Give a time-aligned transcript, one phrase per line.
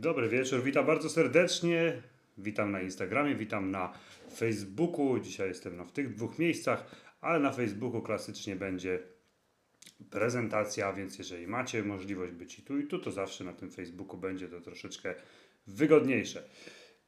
[0.00, 2.02] Dobry wieczór, witam bardzo serdecznie.
[2.38, 3.92] Witam na Instagramie, witam na
[4.36, 5.18] Facebooku.
[5.18, 6.84] Dzisiaj jestem no, w tych dwóch miejscach,
[7.20, 8.98] ale na Facebooku klasycznie będzie
[10.10, 14.18] prezentacja, więc jeżeli macie możliwość być i tu i tu, to zawsze na tym Facebooku
[14.18, 15.14] będzie to troszeczkę
[15.66, 16.42] wygodniejsze.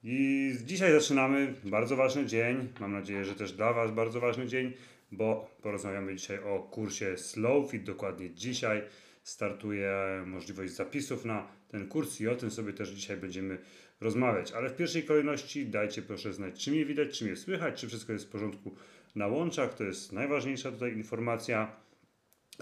[0.03, 2.69] I dzisiaj zaczynamy bardzo ważny dzień.
[2.81, 4.73] Mam nadzieję, że też dla Was bardzo ważny dzień,
[5.13, 7.85] bo porozmawiamy dzisiaj o kursie Slowfit.
[7.85, 8.83] Dokładnie dzisiaj
[9.23, 9.93] startuje
[10.27, 13.59] możliwość zapisów na ten kurs i o tym sobie też dzisiaj będziemy
[14.01, 14.53] rozmawiać.
[14.53, 18.13] Ale w pierwszej kolejności dajcie proszę znać, czy mnie widać, czy mnie słychać, czy wszystko
[18.13, 18.77] jest w porządku
[19.15, 19.75] na łączach.
[19.75, 21.77] To jest najważniejsza tutaj informacja.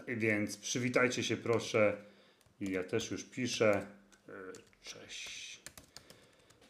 [0.09, 1.97] Więc przywitajcie się proszę.
[2.61, 3.87] Ja też już piszę.
[4.29, 4.33] E,
[4.83, 5.62] cześć.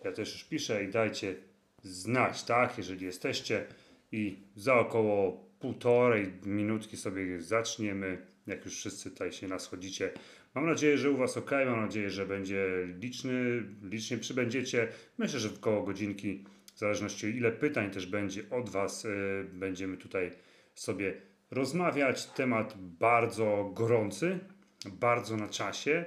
[0.05, 1.35] Ja też już piszę i dajcie
[1.83, 3.67] znać, tak, jeżeli jesteście.
[4.13, 10.13] I za około półtorej minutki sobie zaczniemy, jak już wszyscy tutaj się naschodzicie.
[10.55, 12.67] Mam nadzieję, że u Was ok, mam nadzieję, że będzie
[13.01, 14.89] liczny, licznie przybędziecie.
[15.19, 16.45] Myślę, że w koło godzinki,
[16.75, 19.11] w zależności ile pytań też będzie od Was, yy,
[19.53, 20.31] będziemy tutaj
[20.75, 21.15] sobie
[21.51, 22.27] rozmawiać.
[22.27, 24.39] Temat bardzo gorący,
[24.87, 26.05] bardzo na czasie,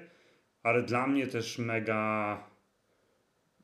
[0.64, 2.53] ale dla mnie też mega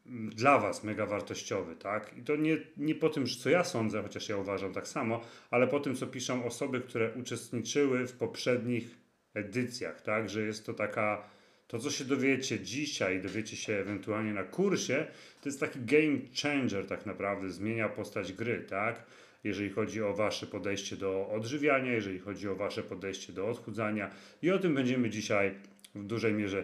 [0.09, 2.17] dla Was mega wartościowy, tak?
[2.17, 5.67] I to nie, nie po tym, co ja sądzę, chociaż ja uważam tak samo, ale
[5.67, 8.97] po tym, co piszą osoby, które uczestniczyły w poprzednich
[9.33, 10.29] edycjach, tak?
[10.29, 11.29] Że jest to taka,
[11.67, 15.07] to co się dowiecie dzisiaj, dowiecie się ewentualnie na kursie,
[15.41, 19.05] to jest taki game changer tak naprawdę, zmienia postać gry, tak?
[19.43, 24.51] Jeżeli chodzi o Wasze podejście do odżywiania, jeżeli chodzi o Wasze podejście do odchudzania i
[24.51, 25.55] o tym będziemy dzisiaj
[25.95, 26.63] w dużej mierze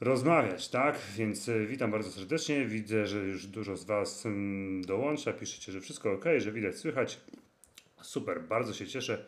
[0.00, 0.98] rozmawiać, tak?
[1.16, 2.66] Więc e, witam bardzo serdecznie.
[2.66, 5.32] Widzę, że już dużo z Was mm, dołącza.
[5.32, 7.20] Piszecie, że wszystko ok, że widać, słychać.
[8.02, 9.24] Super, bardzo się cieszę.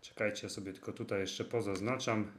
[0.00, 2.32] Czekajcie, ja sobie tylko tutaj jeszcze pozaznaczam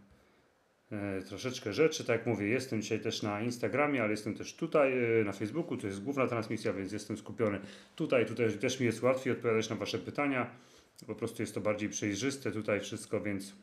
[0.92, 2.04] e, troszeczkę rzeczy.
[2.04, 5.78] Tak jak mówię, jestem dzisiaj też na Instagramie, ale jestem też tutaj e, na Facebooku.
[5.78, 7.59] To jest główna transmisja, więc jestem skupiony
[7.96, 8.26] tutaj.
[8.26, 10.50] Tutaj też mi jest łatwiej odpowiadać na Wasze pytania.
[11.08, 13.53] Po prostu jest to bardziej przejrzyste tutaj wszystko, więc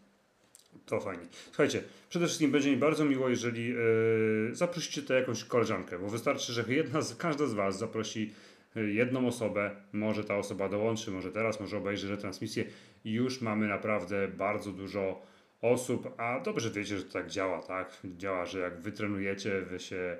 [0.88, 1.24] to fajnie.
[1.46, 6.52] Słuchajcie, przede wszystkim będzie mi bardzo miło, jeżeli yy, zaprosicie tutaj jakąś koleżankę, bo wystarczy,
[6.52, 8.32] że jedna z, każda z Was zaprosi
[8.76, 12.64] e, jedną osobę, może ta osoba dołączy, może teraz, może obejrzy retransmisję
[13.04, 15.22] już mamy naprawdę bardzo dużo
[15.62, 18.00] osób, a dobrze wiecie, że to tak działa, tak?
[18.04, 20.16] Działa, że jak wy trenujecie, wy się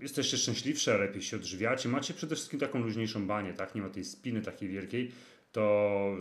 [0.00, 3.74] jesteście szczęśliwsze, lepiej się odżywiacie, macie przede wszystkim taką luźniejszą banię, tak?
[3.74, 5.12] Nie ma tej spiny takiej wielkiej,
[5.52, 6.16] to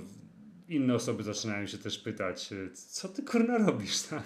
[0.71, 4.23] inne osoby zaczynają się też pytać, e, co ty kurna robisz, tak?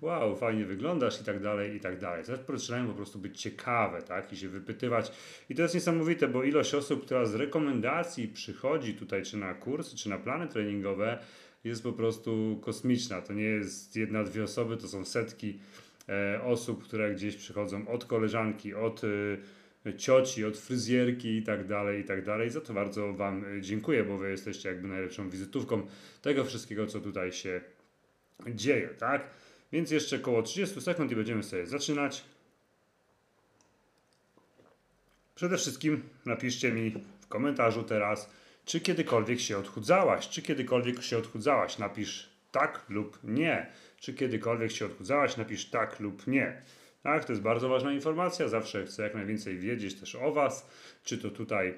[0.00, 2.24] Wow, fajnie wyglądasz i tak dalej, i tak dalej.
[2.24, 4.32] Zaczynają po prostu być ciekawe, tak?
[4.32, 5.12] I się wypytywać.
[5.50, 9.96] I to jest niesamowite, bo ilość osób, która z rekomendacji przychodzi tutaj, czy na kursy,
[9.96, 11.18] czy na plany treningowe,
[11.64, 13.22] jest po prostu kosmiczna.
[13.22, 15.58] To nie jest jedna, dwie osoby, to są setki
[16.08, 19.02] e, osób, które gdzieś przychodzą od koleżanki, od...
[19.92, 22.50] Cioci, od fryzjerki i tak dalej, i tak dalej.
[22.50, 25.86] Za to bardzo Wam dziękuję, bo Wy jesteście jakby najlepszą wizytówką
[26.22, 27.60] tego wszystkiego, co tutaj się
[28.48, 29.30] dzieje, tak?
[29.72, 32.24] Więc jeszcze około 30 sekund i będziemy sobie zaczynać.
[35.34, 36.90] Przede wszystkim napiszcie mi
[37.20, 38.30] w komentarzu teraz,
[38.64, 41.78] czy kiedykolwiek się odchudzałaś, czy kiedykolwiek się odchudzałaś.
[41.78, 43.66] Napisz tak lub nie.
[44.00, 46.62] Czy kiedykolwiek się odchudzałaś, napisz tak lub nie.
[47.04, 48.48] Tak, to jest bardzo ważna informacja.
[48.48, 50.70] Zawsze chcę jak najwięcej wiedzieć też o Was,
[51.02, 51.74] czy to tutaj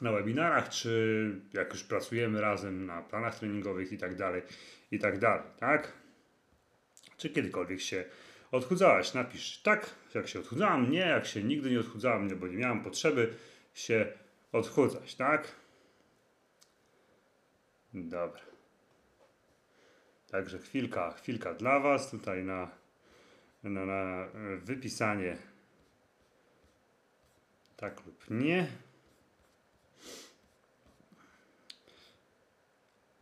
[0.00, 4.42] na webinarach, czy jak już pracujemy razem na planach treningowych i tak dalej,
[4.90, 5.92] i tak dalej, tak?
[7.16, 8.04] Czy kiedykolwiek się
[8.52, 9.14] odchudzałaś?
[9.14, 12.84] Napisz tak, jak się odchudzałam, nie, jak się nigdy nie odchudzałam, nie, bo nie miałam
[12.84, 13.34] potrzeby
[13.74, 14.12] się
[14.52, 15.52] odchudzać, tak?
[17.94, 18.42] Dobra.
[20.30, 22.83] Także chwilka, chwilka dla Was tutaj na
[23.70, 24.26] na, na
[24.58, 25.36] wypisanie
[27.76, 28.66] tak lub nie.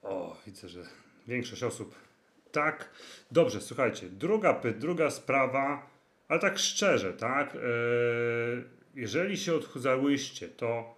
[0.02, 0.82] O, widzę, że
[1.26, 1.94] większość osób
[2.52, 2.90] tak.
[3.30, 5.90] Dobrze, słuchajcie, druga, druga sprawa,
[6.28, 7.56] ale tak szczerze, tak?
[7.56, 7.58] E,
[8.94, 10.94] jeżeli się odchudzałyście, to,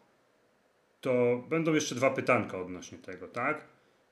[1.01, 3.65] to będą jeszcze dwa pytanka odnośnie tego, tak?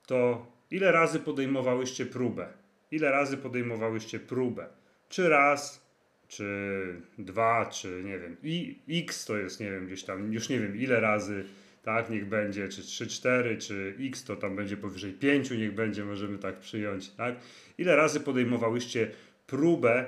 [0.07, 2.47] To ile razy podejmowałyście próbę?
[2.91, 4.82] Ile razy podejmowałyście próbę?
[5.13, 5.87] Czy raz,
[6.27, 10.59] czy dwa, czy nie wiem, i x to jest, nie wiem, gdzieś tam, już nie
[10.59, 11.45] wiem ile razy,
[11.83, 16.05] tak, niech będzie, czy 3, 4, czy x to tam będzie powyżej 5, niech będzie,
[16.05, 17.35] możemy tak przyjąć, tak.
[17.77, 19.11] Ile razy podejmowałyście
[19.47, 20.05] próbę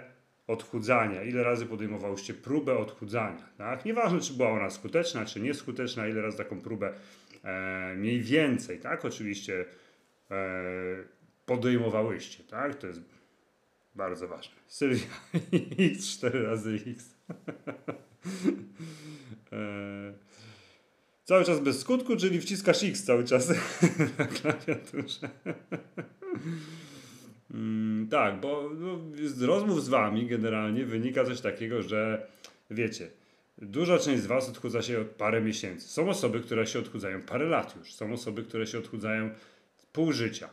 [0.47, 3.85] odchudzania, ile razy podejmowałyście próbę odchudzania, tak.
[3.85, 6.93] Nieważne, czy była ona skuteczna, czy nieskuteczna, ile razy taką próbę
[7.43, 9.65] e, mniej więcej, tak, oczywiście
[10.31, 10.35] e,
[11.45, 13.14] podejmowałyście, tak, to jest
[13.95, 14.55] bardzo ważne.
[14.67, 15.05] Sylwia
[15.93, 17.09] X 4 razy X.
[19.51, 20.13] E,
[21.23, 23.49] cały czas bez skutku, czyli wciskasz X cały czas
[24.19, 25.29] na klawiaturze.
[27.51, 32.27] Mm, tak, bo no, z rozmów z wami generalnie wynika coś takiego, że
[32.71, 33.09] wiecie,
[33.57, 35.87] duża część z was odchudza się parę miesięcy.
[35.87, 37.93] Są osoby, które się odchudzają parę lat już.
[37.93, 39.29] Są osoby, które się odchudzają
[39.95, 40.49] pół życia.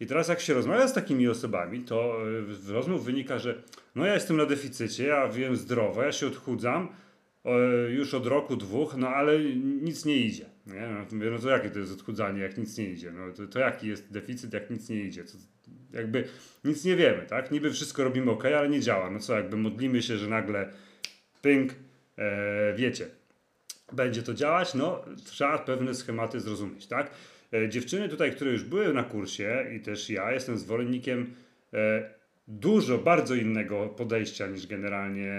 [0.00, 2.18] I teraz jak się rozmawia z takimi osobami, to
[2.50, 3.62] z rozmów wynika, że
[3.94, 6.88] no ja jestem na deficycie, ja wiem zdrowo, ja się odchudzam
[7.88, 9.40] już od roku, dwóch, no ale
[9.82, 10.46] nic nie idzie.
[10.66, 10.88] Nie?
[11.12, 13.12] No, no to jakie to jest odchudzanie, jak nic nie idzie?
[13.12, 15.24] No to, to jaki jest deficyt, jak nic nie idzie?
[15.24, 15.32] To,
[15.92, 16.24] jakby
[16.64, 17.50] nic nie wiemy, tak?
[17.50, 19.10] Niby wszystko robimy ok, ale nie działa.
[19.10, 20.72] No co, jakby modlimy się, że nagle
[21.42, 21.72] ping,
[22.18, 23.06] e, wiecie,
[23.92, 27.10] będzie to działać, no trzeba pewne schematy zrozumieć, tak?
[27.52, 31.34] E, dziewczyny tutaj, które już były na kursie i też ja jestem zwolennikiem
[31.74, 32.10] e,
[32.48, 35.32] dużo, bardzo innego podejścia niż generalnie,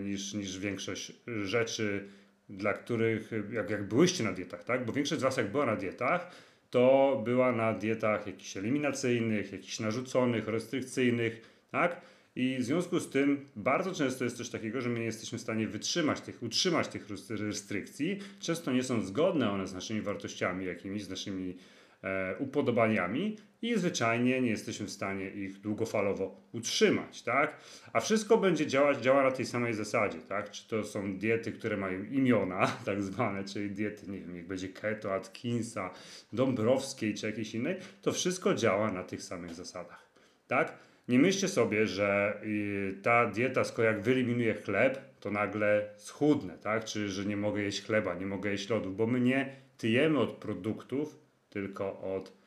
[0.00, 1.12] niż, niż większość
[1.44, 2.08] rzeczy,
[2.48, 4.84] dla których, jak, jak byłyście na dietach, tak?
[4.84, 6.30] Bo większość z Was jak była na dietach,
[6.70, 11.40] to była na dietach jakichś eliminacyjnych, jakichś narzuconych, restrykcyjnych,
[11.70, 12.00] tak?
[12.36, 15.40] I w związku z tym bardzo często jest coś takiego, że my nie jesteśmy w
[15.40, 18.18] stanie wytrzymać tych, utrzymać tych restrykcji.
[18.40, 21.56] Często nie są zgodne one z naszymi wartościami jakimiś, z naszymi
[22.02, 27.56] e, upodobaniami i zwyczajnie nie jesteśmy w stanie ich długofalowo utrzymać, tak?
[27.92, 30.50] A wszystko będzie działać, działa na tej samej zasadzie, tak?
[30.50, 34.68] Czy to są diety, które mają imiona, tak zwane, czyli diety, nie wiem, niech będzie
[34.68, 35.90] keto, Atkinsa,
[36.32, 40.10] Dąbrowskiej czy jakiejś innej, to wszystko działa na tych samych zasadach,
[40.46, 40.78] tak?
[41.08, 46.84] Nie myślcie sobie, że y, ta dieta, skoro jak wyeliminuję chleb, to nagle schudnę, tak?
[46.84, 50.30] Czy że nie mogę jeść chleba, nie mogę jeść lodów, bo my nie tyjemy od
[50.30, 51.18] produktów,
[51.50, 52.43] tylko od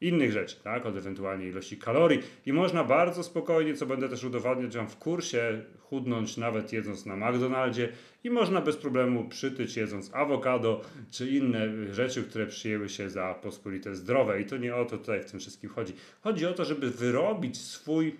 [0.00, 0.86] innych rzeczy, tak?
[0.86, 2.20] od ewentualnie ilości kalorii.
[2.46, 7.16] I można bardzo spokojnie, co będę też udowadniać Wam w kursie, chudnąć nawet jedząc na
[7.16, 7.88] McDonaldzie
[8.24, 10.80] i można bez problemu przytyć jedząc awokado
[11.10, 14.40] czy inne rzeczy, które przyjęły się za pospolite zdrowe.
[14.40, 15.92] I to nie o to tutaj w tym wszystkim chodzi.
[16.20, 18.16] Chodzi o to, żeby wyrobić swój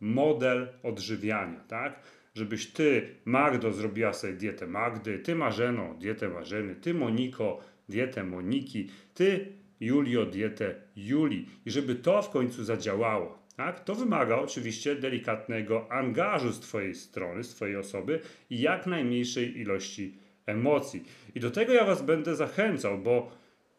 [0.00, 2.00] model odżywiania, tak?
[2.34, 8.90] Żebyś ty, Magdo, zrobiła sobie dietę Magdy, ty Marzeno, dietę Marzeny, ty Moniko, dietę Moniki,
[9.14, 9.52] ty
[9.82, 11.48] Julio dietę Julii.
[11.66, 17.44] I żeby to w końcu zadziałało, tak, to wymaga oczywiście delikatnego angażu z Twojej strony,
[17.44, 18.20] z Twojej osoby
[18.50, 21.04] i jak najmniejszej ilości emocji.
[21.34, 23.30] I do tego ja Was będę zachęcał, bo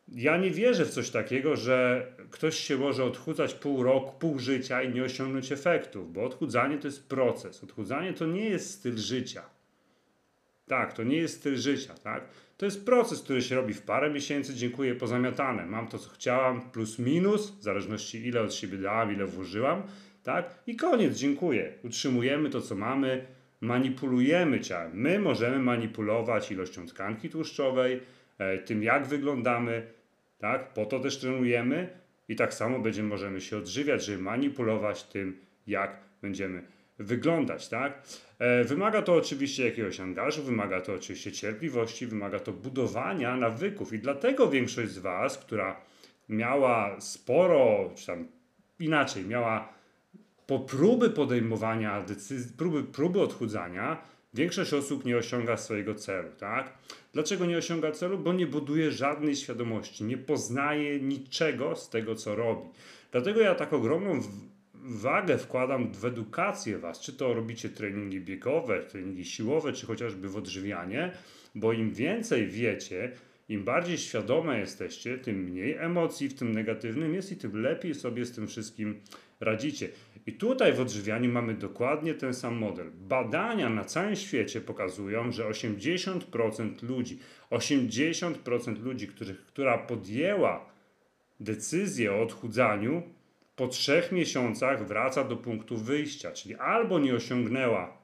[0.07, 4.83] ja nie wierzę w coś takiego, że ktoś się może odchudzać pół roku, pół życia
[4.83, 7.63] i nie osiągnąć efektów, bo odchudzanie to jest proces.
[7.63, 9.41] Odchudzanie to nie jest styl życia.
[10.67, 12.27] Tak, to nie jest styl życia, tak?
[12.63, 15.65] To jest proces, który się robi w parę miesięcy, dziękuję, pozamiatane.
[15.65, 19.83] Mam to, co chciałam, plus minus, w zależności ile od siebie dałam, ile włożyłam,
[20.23, 20.59] tak?
[20.67, 21.73] I koniec, dziękuję.
[21.83, 23.25] Utrzymujemy to, co mamy,
[23.61, 24.91] manipulujemy ciałem.
[24.93, 27.99] My możemy manipulować ilością tkanki tłuszczowej,
[28.37, 29.87] e, tym jak wyglądamy,
[30.39, 30.73] tak?
[30.73, 31.89] Po to też trenujemy
[32.29, 35.37] i tak samo będziemy, możemy się odżywiać, żeby manipulować tym,
[35.67, 36.63] jak będziemy
[36.99, 38.03] wyglądać, tak?
[38.39, 43.99] E, wymaga to oczywiście jakiegoś angażu, wymaga to oczywiście cierpliwości, wymaga to budowania nawyków i
[43.99, 45.81] dlatego większość z Was, która
[46.29, 48.27] miała sporo, czy tam
[48.79, 49.73] inaczej, miała
[50.47, 54.01] po próby podejmowania decyzji, próby, próby odchudzania,
[54.33, 56.73] większość osób nie osiąga swojego celu, tak?
[57.13, 58.17] Dlaczego nie osiąga celu?
[58.17, 62.69] Bo nie buduje żadnej świadomości, nie poznaje niczego z tego, co robi.
[63.11, 64.21] Dlatego ja tak ogromną
[64.83, 70.37] wagę wkładam w edukację Was, czy to robicie treningi biegowe, treningi siłowe, czy chociażby w
[70.37, 71.11] odżywianie,
[71.55, 73.11] bo im więcej wiecie,
[73.49, 78.25] im bardziej świadome jesteście, tym mniej emocji w tym negatywnym jest i tym lepiej sobie
[78.25, 79.01] z tym wszystkim
[79.39, 79.89] radzicie.
[80.25, 82.91] I tutaj w odżywianiu mamy dokładnie ten sam model.
[82.95, 87.19] Badania na całym świecie pokazują, że 80% ludzi,
[87.51, 90.65] 80% ludzi, których, która podjęła
[91.39, 93.03] decyzję o odchudzaniu,
[93.55, 98.03] po trzech miesiącach wraca do punktu wyjścia, czyli albo nie osiągnęła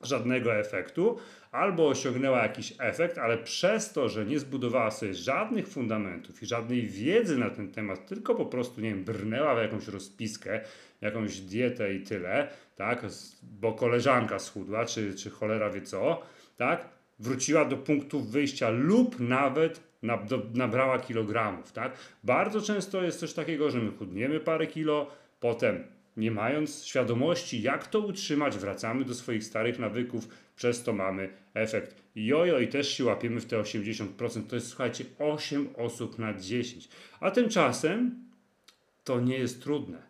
[0.00, 1.18] żadnego efektu,
[1.52, 6.86] albo osiągnęła jakiś efekt, ale przez to, że nie zbudowała sobie żadnych fundamentów i żadnej
[6.86, 10.60] wiedzy na ten temat, tylko po prostu, nie wiem, brnęła w jakąś rozpiskę,
[11.00, 13.06] jakąś dietę i tyle, tak,
[13.42, 16.22] bo koleżanka schudła, czy, czy cholera wie co,
[16.56, 16.88] tak,
[17.18, 19.80] wróciła do punktu wyjścia lub nawet
[20.54, 21.92] nabrała kilogramów, tak?
[22.24, 25.10] Bardzo często jest coś takiego, że my chudniemy parę kilo,
[25.40, 25.84] potem
[26.16, 32.02] nie mając świadomości, jak to utrzymać, wracamy do swoich starych nawyków, przez to mamy efekt
[32.14, 34.46] jojo i też się łapiemy w te 80%.
[34.48, 36.88] To jest, słuchajcie, 8 osób na 10.
[37.20, 38.24] A tymczasem
[39.04, 40.02] to nie jest trudne.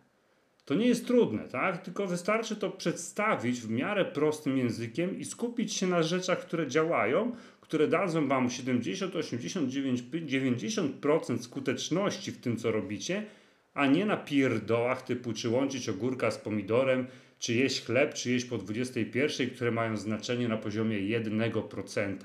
[0.65, 1.83] To nie jest trudne, tak?
[1.83, 7.35] Tylko wystarczy to przedstawić w miarę prostym językiem i skupić się na rzeczach, które działają,
[7.67, 13.23] które dadzą Wam 70, 89, 90% skuteczności w tym, co robicie,
[13.73, 17.07] a nie na pierdołach typu czy łączyć ogórka z pomidorem,
[17.39, 22.15] czy jeść chleb, czy jeść po 21, które mają znaczenie na poziomie 1%.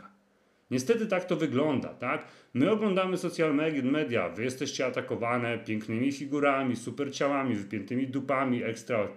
[0.70, 2.25] Niestety tak to wygląda, tak?
[2.54, 9.08] My oglądamy social media, wy jesteście atakowane pięknymi figurami, super ciałami, wypiętymi dupami, ekstra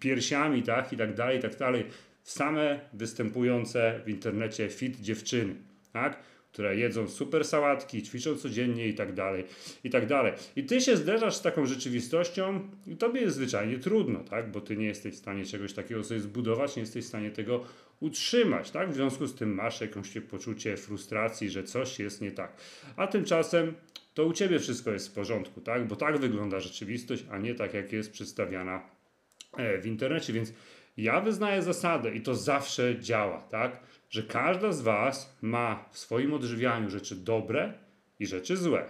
[0.00, 0.92] piersiami, tak?
[0.92, 1.84] I tak dalej, i tak dalej.
[2.28, 5.54] Same występujące w internecie fit dziewczyny,
[5.92, 6.18] tak?
[6.52, 9.44] które jedzą super sałatki, ćwiczą codziennie i tak dalej,
[9.84, 10.32] i tak dalej.
[10.56, 14.50] I ty się zderzasz z taką rzeczywistością i tobie jest zwyczajnie trudno, tak?
[14.50, 17.64] Bo ty nie jesteś w stanie czegoś takiego sobie zbudować, nie jesteś w stanie tego
[18.00, 18.90] utrzymać, tak?
[18.90, 22.52] W związku z tym masz jakąś poczucie frustracji, że coś jest nie tak.
[22.96, 23.74] A tymczasem
[24.14, 25.86] to u ciebie wszystko jest w porządku, tak?
[25.86, 28.82] Bo tak wygląda rzeczywistość, a nie tak, jak jest przedstawiana
[29.56, 30.52] e, w internecie, więc
[30.98, 33.80] ja wyznaję zasadę i to zawsze działa, tak?
[34.10, 37.72] Że każda z Was ma w swoim odżywianiu rzeczy dobre
[38.18, 38.84] i rzeczy złe,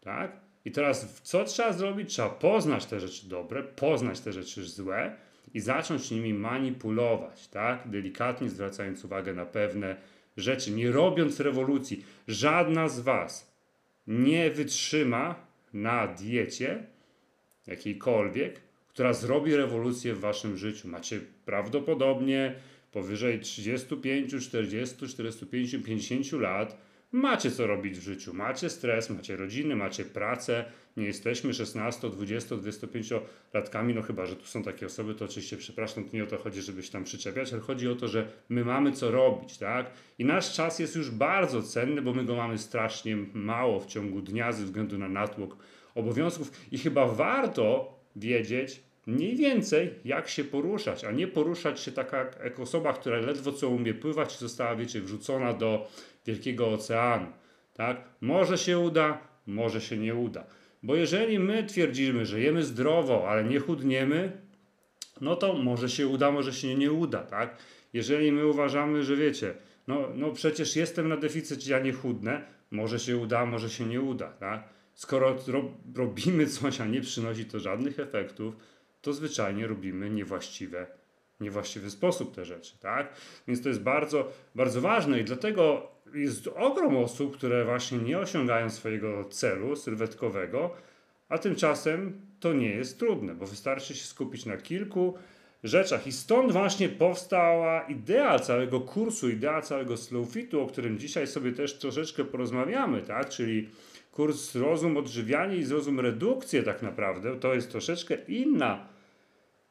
[0.00, 0.40] tak?
[0.64, 2.10] I teraz co trzeba zrobić?
[2.10, 5.16] Trzeba poznać te rzeczy dobre, poznać te rzeczy złe
[5.54, 7.90] i zacząć nimi manipulować, tak?
[7.90, 9.96] Delikatnie zwracając uwagę na pewne
[10.36, 12.04] rzeczy, nie robiąc rewolucji.
[12.28, 13.54] Żadna z Was
[14.06, 15.34] nie wytrzyma
[15.72, 16.86] na diecie
[17.66, 18.60] jakiejkolwiek,
[18.94, 20.88] która zrobi rewolucję w Waszym życiu.
[20.88, 22.54] Macie prawdopodobnie
[22.92, 26.78] powyżej 35, 40, 45, 50 lat.
[27.12, 30.64] Macie co robić w życiu, macie stres, macie rodziny, macie pracę,
[30.96, 33.10] nie jesteśmy 16, 20, 25
[33.54, 36.38] latkami, no chyba, że tu są takie osoby, to oczywiście przepraszam, to nie o to
[36.38, 39.90] chodzi, żeby się tam przyczepiać, ale chodzi o to, że my mamy co robić, tak?
[40.18, 44.20] I nasz czas jest już bardzo cenny, bo my go mamy strasznie mało w ciągu
[44.20, 45.56] dnia ze względu na natłok
[45.94, 46.50] obowiązków.
[46.72, 52.60] I chyba warto wiedzieć, mniej więcej jak się poruszać, a nie poruszać się taka jak
[52.60, 55.90] osoba, która ledwo co umie pływać i została, wiecie, wrzucona do
[56.26, 57.26] wielkiego oceanu.
[57.74, 58.04] Tak?
[58.20, 60.44] Może się uda, może się nie uda.
[60.82, 64.32] Bo jeżeli my twierdzimy, że jemy zdrowo, ale nie chudniemy,
[65.20, 67.56] no to może się uda, może się nie uda, tak?
[67.92, 69.54] Jeżeli my uważamy, że wiecie,
[69.88, 74.00] no, no przecież jestem na deficycie, ja nie chudnę, może się uda, może się nie
[74.00, 74.73] uda, tak?
[74.94, 78.56] Skoro ro robimy coś, a nie przynosi to żadnych efektów,
[79.02, 80.86] to zwyczajnie robimy niewłaściwe,
[81.40, 83.14] niewłaściwy sposób te rzeczy, tak?
[83.48, 88.70] Więc to jest bardzo, bardzo ważne i dlatego jest ogrom osób, które właśnie nie osiągają
[88.70, 90.70] swojego celu sylwetkowego,
[91.28, 95.14] a tymczasem to nie jest trudne, bo wystarczy się skupić na kilku
[95.64, 96.06] rzeczach.
[96.06, 101.78] I stąd właśnie powstała idea całego kursu, idea całego slowfitu, o którym dzisiaj sobie też
[101.78, 103.28] troszeczkę porozmawiamy, tak?
[103.28, 103.68] Czyli
[104.14, 107.36] kurs zrozum odżywianie i zrozum redukcję tak naprawdę.
[107.36, 108.86] To jest troszeczkę inna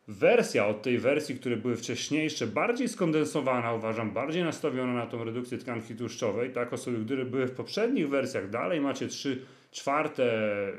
[0.08, 5.58] wersja od tej wersji, które były wcześniejsze, bardziej skondensowana, uważam, bardziej nastawiona na tą redukcję
[5.58, 10.32] tkanki tłuszczowej, tak osoby, które były w poprzednich wersjach, dalej macie trzy czwarte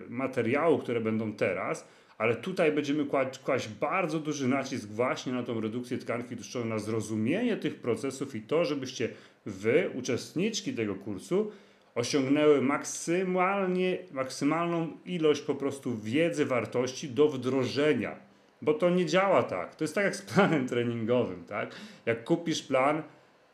[0.09, 5.61] materiału, które będą teraz, ale tutaj będziemy kłaść, kłaść bardzo duży nacisk właśnie na tą
[5.61, 9.09] redukcję tkanki tłuszczowej, na zrozumienie tych procesów i to, żebyście
[9.47, 11.53] wy, uczestniczki tego kursu,
[11.95, 18.25] osiągnęły maksymalnie, maksymalną ilość po prostu wiedzy, wartości do wdrożenia
[18.65, 19.75] bo to nie działa tak.
[19.75, 21.75] To jest tak jak z planem treningowym, tak?
[22.07, 23.03] Jak kupisz plan,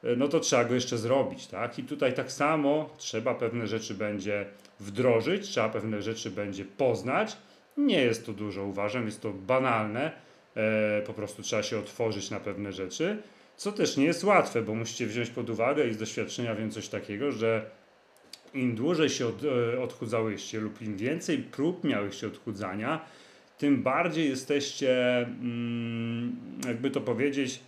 [0.04, 1.78] e, no to trzeba go jeszcze zrobić, tak?
[1.78, 4.46] I tutaj tak samo trzeba pewne rzeczy będzie
[4.80, 7.36] wdrożyć, trzeba pewne rzeczy będzie poznać.
[7.76, 10.12] Nie jest to dużo, uważam, jest to banalne.
[10.56, 13.22] E, po prostu trzeba się otworzyć na pewne rzeczy,
[13.56, 16.88] co też nie jest łatwe, bo musicie wziąć pod uwagę i z doświadczenia wiem coś
[16.88, 17.70] takiego, że
[18.54, 23.00] im dłużej się od, e, odchudzałyście lub im więcej prób miałyście odchudzania,
[23.58, 27.60] tym bardziej jesteście, mm, jakby to powiedzieć,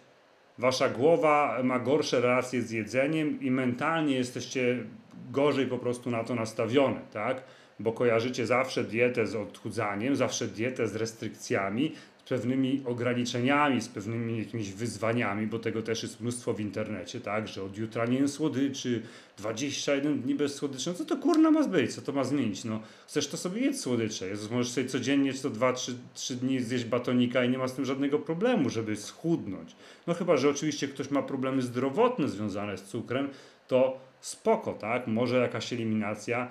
[0.59, 4.85] wasza głowa ma gorsze relacje z jedzeniem i mentalnie jesteście
[5.31, 7.43] gorzej po prostu na to nastawione, tak?
[7.81, 11.93] Bo kojarzycie zawsze dietę z odchudzaniem, zawsze dietę z restrykcjami,
[12.29, 17.63] pewnymi ograniczeniami, z pewnymi jakimiś wyzwaniami, bo tego też jest mnóstwo w internecie, tak, że
[17.63, 19.03] od jutra nie słodyczy,
[19.39, 22.81] 21 dni bez słodyczy, no co to kurna ma być, co to ma zmienić, no
[23.07, 25.93] chcesz to sobie jedz słodycze, Jezus, możesz sobie codziennie czy to 2-3
[26.35, 29.77] dni zjeść batonika i nie ma z tym żadnego problemu, żeby schudnąć.
[30.07, 33.29] No chyba, że oczywiście ktoś ma problemy zdrowotne związane z cukrem,
[33.69, 36.49] to spoko, tak, może jakaś eliminacja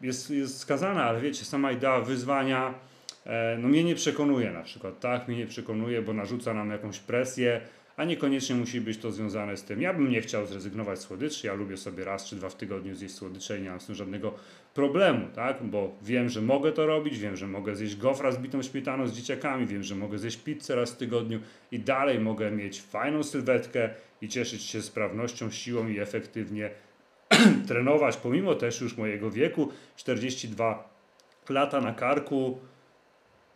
[0.00, 2.74] jest, jest skazana, ale wiecie, sama idea wyzwania,
[3.58, 7.60] no mnie nie przekonuje na przykład, tak, mnie nie przekonuje, bo narzuca nam jakąś presję,
[8.00, 9.82] a niekoniecznie musi być to związane z tym.
[9.82, 12.94] Ja bym nie chciał zrezygnować z słodyczy, ja lubię sobie raz czy dwa w tygodniu
[12.94, 14.34] zjeść słodycze i nie mam z tym żadnego
[14.74, 15.62] problemu, tak?
[15.62, 19.12] Bo wiem, że mogę to robić, wiem, że mogę zjeść gofra z bitą śmietaną z
[19.12, 21.40] dzieciakami, wiem, że mogę zjeść pizzę raz w tygodniu
[21.72, 23.90] i dalej mogę mieć fajną sylwetkę
[24.22, 26.70] i cieszyć się sprawnością, siłą i efektywnie
[27.68, 30.88] trenować, pomimo też już mojego wieku, 42
[31.48, 32.58] lata na karku,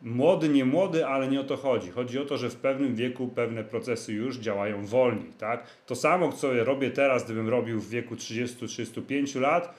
[0.05, 1.91] młody, nie młody, ale nie o to chodzi.
[1.91, 5.67] Chodzi o to, że w pewnym wieku pewne procesy już działają wolniej, tak?
[5.87, 9.75] To samo, co ja robię teraz, gdybym robił w wieku 30-35 lat,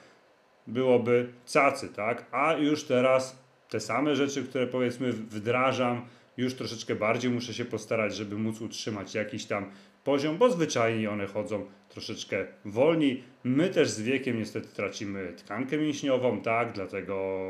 [0.66, 2.26] byłoby cacy, tak?
[2.32, 3.38] A już teraz
[3.70, 6.02] te same rzeczy, które powiedzmy wdrażam,
[6.36, 9.70] już troszeczkę bardziej muszę się postarać, żeby móc utrzymać jakiś tam
[10.04, 13.22] poziom, bo zwyczajnie one chodzą troszeczkę wolniej.
[13.44, 16.72] My też z wiekiem niestety tracimy tkankę mięśniową, tak?
[16.72, 17.46] Dlatego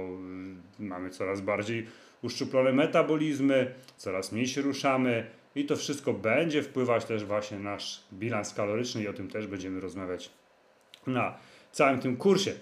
[0.81, 1.87] y, mamy coraz bardziej
[2.27, 8.01] uszczuplone metabolizmy, coraz mniej się ruszamy i to wszystko będzie wpływać też właśnie na nasz
[8.13, 10.31] bilans kaloryczny i o tym też będziemy rozmawiać
[11.07, 11.35] na
[11.73, 12.53] całym tym kursie.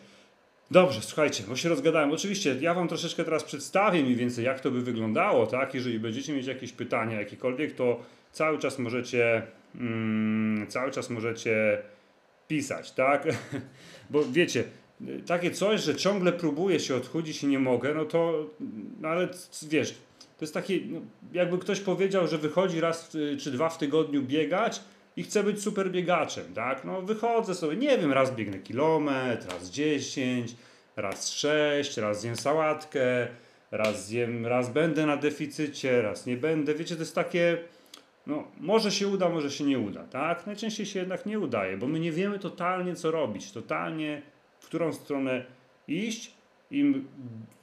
[0.70, 2.12] Dobrze, słuchajcie, bo się rozgadałem.
[2.12, 5.74] Oczywiście ja Wam troszeczkę teraz przedstawię mniej więcej, jak to by wyglądało, tak?
[5.74, 8.00] Jeżeli będziecie mieć jakieś pytania, jakiekolwiek, to
[8.32, 9.42] cały czas możecie,
[9.74, 11.82] mm, cały czas możecie
[12.48, 13.26] pisać, tak?
[14.10, 14.64] bo wiecie,
[15.26, 18.50] takie coś, że ciągle próbuję się odchudzić i nie mogę, no to,
[19.00, 19.28] no ale
[19.68, 21.00] wiesz, to jest takie, no,
[21.32, 24.80] jakby ktoś powiedział, że wychodzi raz czy dwa w tygodniu biegać
[25.16, 26.84] i chce być super biegaczem, tak?
[26.84, 30.56] No wychodzę sobie, nie wiem, raz biegnę kilometr, raz 10,
[30.96, 33.28] raz 6, raz zjem sałatkę,
[33.70, 36.74] raz zjem, raz będę na deficycie, raz nie będę.
[36.74, 37.58] Wiecie, to jest takie,
[38.26, 40.46] no może się uda, może się nie uda, tak?
[40.46, 44.22] Najczęściej się jednak nie udaje, bo my nie wiemy totalnie co robić, totalnie
[44.64, 45.44] w którą stronę
[45.88, 46.34] iść.
[46.70, 47.08] Im,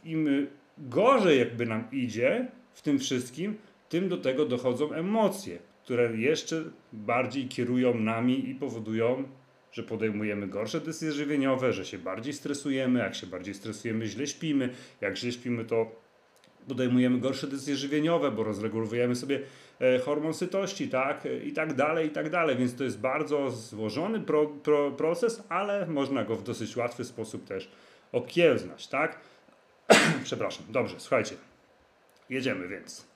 [0.03, 3.57] im gorzej jakby nam idzie w tym wszystkim,
[3.89, 9.23] tym do tego dochodzą emocje, które jeszcze bardziej kierują nami i powodują,
[9.71, 14.69] że podejmujemy gorsze decyzje żywieniowe, że się bardziej stresujemy, jak się bardziej stresujemy, źle śpimy,
[15.01, 16.00] jak źle śpimy, to
[16.67, 19.39] podejmujemy gorsze decyzje żywieniowe, bo rozregulujemy sobie
[19.79, 22.57] e, hormon sytości, tak, i tak dalej, i tak dalej.
[22.57, 27.45] Więc to jest bardzo złożony pro, pro, proces, ale można go w dosyć łatwy sposób
[27.45, 27.71] też
[28.11, 29.19] okiełznać, tak?
[30.23, 30.65] Przepraszam.
[30.69, 31.35] Dobrze, słuchajcie.
[32.29, 33.11] Jedziemy więc.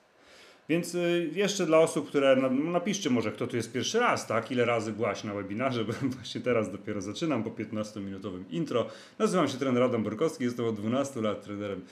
[0.68, 4.50] Więc y, jeszcze dla osób, które napiszcie może, kto tu jest pierwszy raz, tak?
[4.50, 8.86] Ile razy byłaś na webinarze, bo właśnie teraz dopiero zaczynam po 15-minutowym intro.
[9.18, 11.84] Nazywam się trener Adam Borkowski, jestem od 12 lat trenerem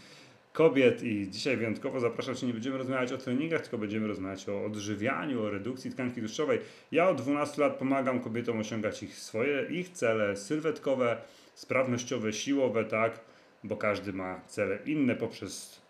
[0.54, 4.64] kobiet i dzisiaj wyjątkowo zapraszam Cię, nie będziemy rozmawiać o treningach, tylko będziemy rozmawiać o
[4.64, 6.58] odżywianiu, o redukcji tkanki tłuszczowej.
[6.92, 11.16] Ja od 12 lat pomagam kobietom osiągać ich swoje, ich cele sylwetkowe,
[11.54, 13.20] sprawnościowe, siłowe, tak,
[13.64, 15.80] bo każdy ma cele inne poprzez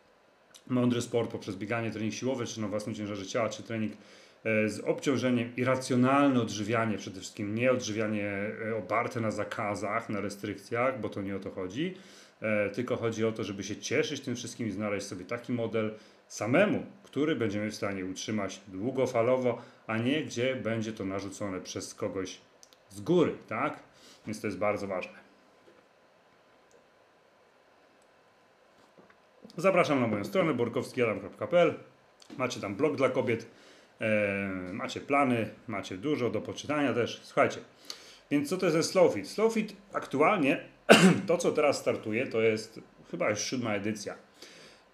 [0.67, 3.93] mądry sport, poprzez bieganie, trening siłowy, czy na własnym ciężarze ciała, czy trening
[4.45, 8.31] e, z obciążeniem i racjonalne odżywianie, przede wszystkim nie odżywianie
[8.69, 11.95] e, oparte na zakazach, na restrykcjach, bo to nie o to chodzi,
[12.75, 15.95] tylko chodzi o to, żeby się cieszyć tym wszystkim i znaleźć sobie taki model
[16.29, 22.41] samemu, który będziemy w stanie utrzymać długofalowo, a nie gdzie będzie to narzucone przez kogoś
[22.91, 23.79] z góry, tak?
[24.27, 25.25] Więc to jest bardzo ważne.
[29.57, 31.75] Zapraszam na moją stronę borkowskiadam.pl.
[32.39, 33.51] Macie tam blog dla kobiet,
[34.01, 37.21] e, macie plany, macie dużo do poczytania też.
[37.25, 37.61] Słuchajcie,
[38.31, 39.29] więc co to jest Slowfit?
[39.29, 40.74] Slowfit aktualnie
[41.27, 44.15] to, co teraz startuje, to jest chyba już siódma edycja.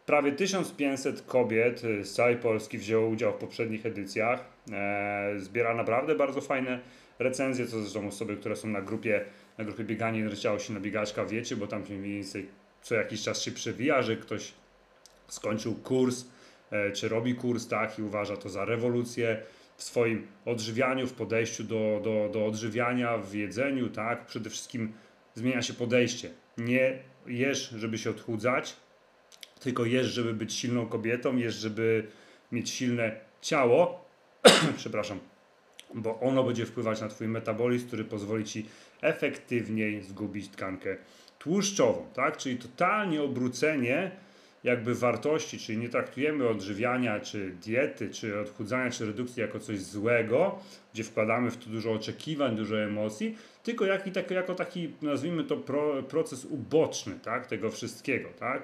[0.07, 4.45] Prawie 1500 kobiet z całej Polski wzięło udział w poprzednich edycjach.
[4.73, 6.81] E, zbiera naprawdę bardzo fajne
[7.19, 9.25] recenzje, co zresztą osoby, które są na grupie,
[9.59, 12.49] na grupie biegania i chciało się na biegaczka, wiecie, bo tam mniej więcej
[12.83, 14.53] co jakiś czas się przewija, że ktoś
[15.29, 16.25] skończył kurs,
[16.71, 19.43] e, czy robi kurs, tak, i uważa to za rewolucję
[19.77, 24.93] w swoim odżywianiu, w podejściu do, do, do odżywiania, w jedzeniu, tak, przede wszystkim
[25.35, 26.31] zmienia się podejście.
[26.59, 28.77] Nie jesz, żeby się odchudzać,
[29.61, 32.07] tylko jesz, żeby być silną kobietą, jesz, żeby
[32.53, 34.05] mieć silne ciało,
[34.77, 35.19] przepraszam,
[35.95, 38.67] bo ono będzie wpływać na Twój metabolizm, który pozwoli Ci
[39.01, 40.97] efektywniej zgubić tkankę
[41.39, 42.37] tłuszczową, tak?
[42.37, 44.11] Czyli totalnie obrócenie
[44.65, 50.59] jakby wartości, czyli nie traktujemy odżywiania, czy diety, czy odchudzania, czy redukcji jako coś złego,
[50.95, 55.57] gdzie wkładamy w to dużo oczekiwań, dużo emocji, tylko jak, tak, jako taki, nazwijmy to,
[55.57, 58.29] pro, proces uboczny tak, tego wszystkiego.
[58.39, 58.63] Tak?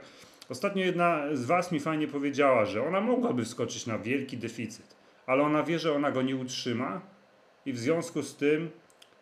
[0.48, 5.42] Ostatnio jedna z Was mi fajnie powiedziała, że ona mogłaby wskoczyć na wielki deficyt, ale
[5.42, 7.00] ona wie, że ona go nie utrzyma
[7.66, 8.70] i w związku z tym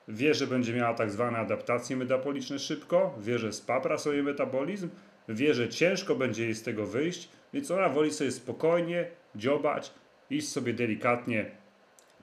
[0.09, 4.89] wie, że będzie miała tak zwane adaptacje metaboliczne szybko, wie, że spapra sobie metabolizm,
[5.29, 9.07] wie, że ciężko będzie jej z tego wyjść, więc ona woli sobie spokojnie
[9.37, 9.93] dziobać,
[10.31, 11.51] iść sobie delikatnie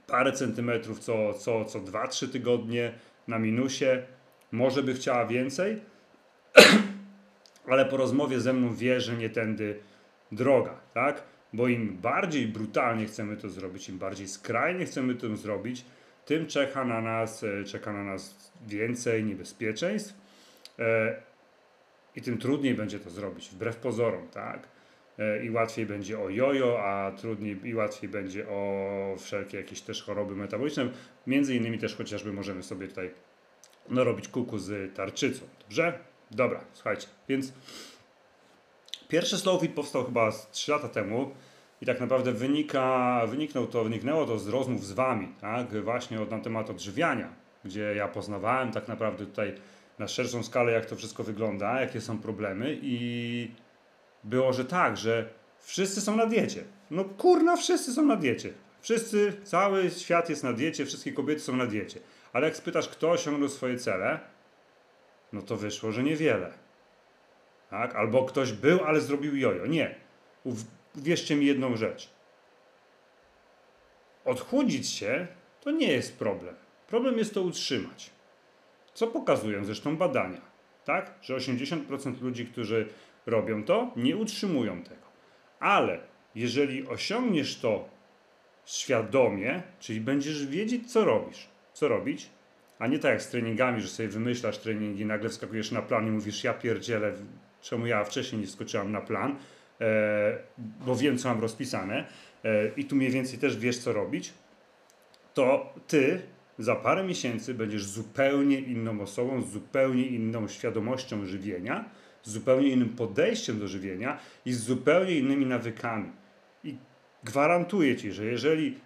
[0.07, 2.93] parę centymetrów co, co, co 2-3 tygodnie
[3.27, 3.85] na minusie.
[4.51, 5.81] Może by chciała więcej,
[7.71, 9.79] ale po rozmowie ze mną wie, że nie tędy
[10.31, 11.23] droga, tak?
[11.53, 15.85] Bo im bardziej brutalnie chcemy to zrobić, im bardziej skrajnie chcemy to zrobić,
[16.25, 20.13] tym czeka na nas, e, czeka na nas więcej niebezpieczeństw
[20.79, 21.15] e,
[22.15, 24.67] i tym trudniej będzie to zrobić, wbrew pozorom, tak?
[25.19, 30.03] E, I łatwiej będzie o jojo, a trudniej i łatwiej będzie o wszelkie jakieś też
[30.03, 30.89] choroby metaboliczne.
[31.27, 33.11] Między innymi też chociażby możemy sobie tutaj
[33.89, 35.45] no, robić kuku z tarczycą.
[35.59, 35.99] Dobrze?
[36.31, 37.53] Dobra, słuchajcie, więc
[39.07, 41.31] pierwszy slow feed powstał chyba z 3 lata temu
[41.81, 45.83] i tak naprawdę wynika, wyniknął to, wyniknęło to z rozmów z Wami, tak?
[45.83, 47.33] właśnie na temat odżywiania,
[47.65, 49.55] gdzie ja poznawałem tak naprawdę tutaj
[50.01, 53.51] na szerszą skalę, jak to wszystko wygląda, jakie są problemy i
[54.23, 56.63] było, że tak, że wszyscy są na diecie.
[56.91, 58.53] No kurna, wszyscy są na diecie.
[58.81, 61.99] Wszyscy, cały świat jest na diecie, wszystkie kobiety są na diecie.
[62.33, 64.19] Ale jak spytasz, kto osiągnął swoje cele,
[65.33, 66.53] no to wyszło, że niewiele.
[67.69, 67.95] Tak?
[67.95, 69.65] Albo ktoś był, ale zrobił jojo.
[69.65, 69.95] Nie.
[70.95, 72.09] Uwierzcie mi jedną rzecz.
[74.25, 75.27] Odchudzić się
[75.61, 76.55] to nie jest problem.
[76.87, 78.09] Problem jest to utrzymać.
[78.93, 80.41] Co pokazują zresztą badania,
[80.85, 81.13] tak?
[81.21, 82.87] Że 80% ludzi, którzy
[83.25, 85.01] robią to, nie utrzymują tego.
[85.59, 85.99] Ale
[86.35, 87.89] jeżeli osiągniesz to
[88.65, 92.29] świadomie, czyli będziesz wiedzieć, co robisz, co robić,
[92.79, 96.11] a nie tak jak z treningami, że sobie wymyślasz treningi, nagle wskakujesz na plan i
[96.11, 97.13] mówisz, ja pierdzielę,
[97.61, 99.35] czemu ja wcześniej nie wskoczyłam na plan,
[99.81, 102.05] e, bo wiem, co mam rozpisane
[102.43, 104.33] e, i tu mniej więcej też wiesz, co robić,
[105.33, 106.21] to ty
[106.59, 111.85] za parę miesięcy będziesz zupełnie inną osobą, z zupełnie inną świadomością żywienia,
[112.23, 116.11] z zupełnie innym podejściem do żywienia i z zupełnie innymi nawykami.
[116.63, 116.77] I
[117.23, 118.77] gwarantuję ci, że jeżeli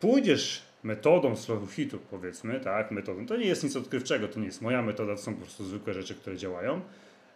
[0.00, 4.62] pójdziesz metodą slow hitu, powiedzmy, tak, metodą, to nie jest nic odkrywczego, to nie jest
[4.62, 6.80] moja metoda, to są po prostu zwykłe rzeczy, które działają,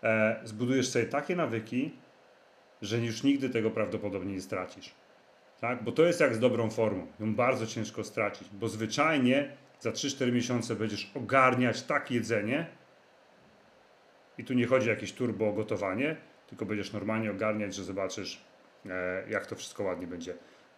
[0.03, 1.91] e, zbudujesz sobie takie nawyki,
[2.83, 4.95] że już nigdy tego prawdopodobnie nie stracisz.
[5.61, 5.85] Tak?
[5.85, 7.07] Bo to jest jak z dobrą formą.
[7.21, 9.49] Ją bardzo ciężko stracić, bo zwyczajnie
[9.81, 12.67] za 3-4 miesiące będziesz ogarniać tak jedzenie,
[14.39, 16.17] i tu nie chodzi o jakieś turbo gotowanie,
[16.47, 18.41] tylko będziesz normalnie ogarniać, że zobaczysz,
[18.87, 20.35] e, jak to wszystko ładnie będzie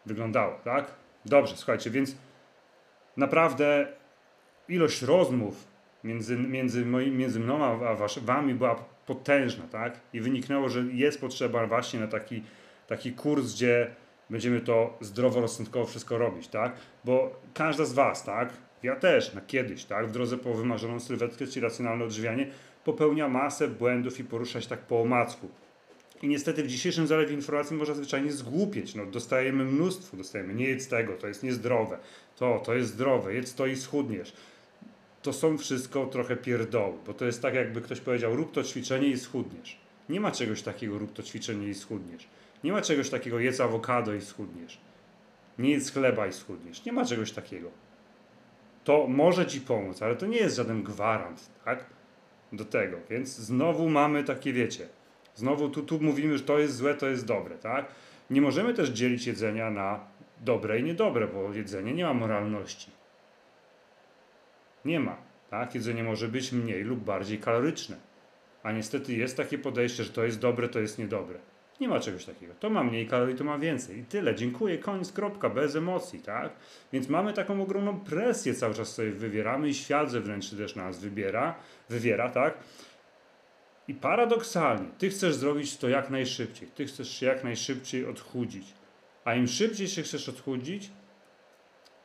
[0.07, 0.59] wyglądało.
[0.65, 0.95] Tak?
[1.25, 2.17] Dobrze, słuchajcie, więc
[3.17, 3.87] naprawdę
[4.69, 5.69] ilość rozmów
[6.05, 10.01] między, między, moim, między mną a was, wami była potężna, tak?
[10.13, 12.43] I wyniknęło, że jest potrzeba właśnie na taki,
[12.87, 13.95] taki kurs, gdzie
[14.31, 16.73] będziemy to zdroworozsądkowo wszystko robić, tak?
[17.05, 18.53] Bo każda z was, tak?
[18.83, 20.09] Ja też, na kiedyś, tak?
[20.09, 22.51] W drodze po wymarzoną sylwetkę, czy racjonalne odżywianie,
[22.85, 25.49] popełnia masę błędów i porusza się tak po omacku.
[26.23, 28.95] I niestety w dzisiejszym zalewie informacji można zwyczajnie zgłupieć.
[28.95, 31.99] No, dostajemy mnóstwo, dostajemy nie jedz tego, to jest niezdrowe,
[32.37, 34.33] to, to jest zdrowe, jedz to i schudniesz.
[35.23, 39.09] To są wszystko trochę pierdoły, bo to jest tak jakby ktoś powiedział rób to ćwiczenie
[39.09, 39.79] i schudniesz.
[40.09, 42.29] Nie ma czegoś takiego rób to ćwiczenie i schudniesz.
[42.65, 44.81] Nie ma czegoś takiego jedz awokado i schudniesz.
[45.59, 46.85] Nie jedz chleba i schudniesz.
[46.85, 47.71] Nie ma czegoś takiego.
[48.85, 51.85] To może ci pomóc, ale to nie jest żaden gwarant, tak?
[52.53, 52.97] Do tego.
[53.11, 54.89] Więc znowu mamy takie, wiecie,
[55.35, 57.87] znowu tu, tu mówimy, że to jest złe, to jest dobre, tak?
[58.31, 60.01] Nie możemy też dzielić jedzenia na
[60.41, 62.91] dobre i niedobre, bo jedzenie nie ma moralności.
[64.85, 65.17] Nie ma,
[65.51, 65.75] tak?
[65.75, 67.97] Jedzenie może być mniej lub bardziej kaloryczne.
[68.63, 71.39] A niestety jest takie podejście, że to jest dobre, to jest niedobre.
[71.81, 72.55] Nie ma czegoś takiego.
[72.61, 73.99] To ma mniej kalorii, to ma więcej.
[73.99, 74.35] I tyle.
[74.35, 76.53] Dziękuję, koniec, kropka, bez emocji, tak?
[76.93, 81.55] Więc mamy taką ogromną presję cały czas sobie wywieramy i świat zewnętrzny też nas wybiera,
[81.89, 82.59] wywiera, tak?
[83.89, 86.69] I paradoksalnie, ty chcesz zrobić to jak najszybciej.
[86.69, 88.75] Ty chcesz się jak najszybciej odchudzić.
[89.25, 90.91] A im szybciej się chcesz odchudzić,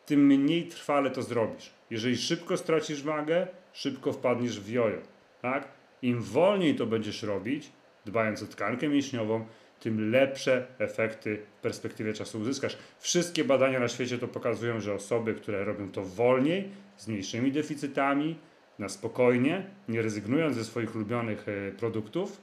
[0.06, 1.72] tym mniej trwale to zrobisz.
[1.90, 5.02] Jeżeli szybko stracisz wagę, szybko wpadniesz w jojo,
[5.42, 5.68] tak?
[6.02, 7.72] Im wolniej to będziesz robić,
[8.06, 9.46] dbając o tkankę mięśniową,
[9.84, 12.78] tym lepsze efekty w perspektywie czasu uzyskasz.
[13.00, 18.40] Wszystkie badania na świecie to pokazują, że osoby, które robią to wolniej, z mniejszymi deficytami,
[18.80, 22.42] na spokojnie, nie rezygnując ze swoich ulubionych e, produktów,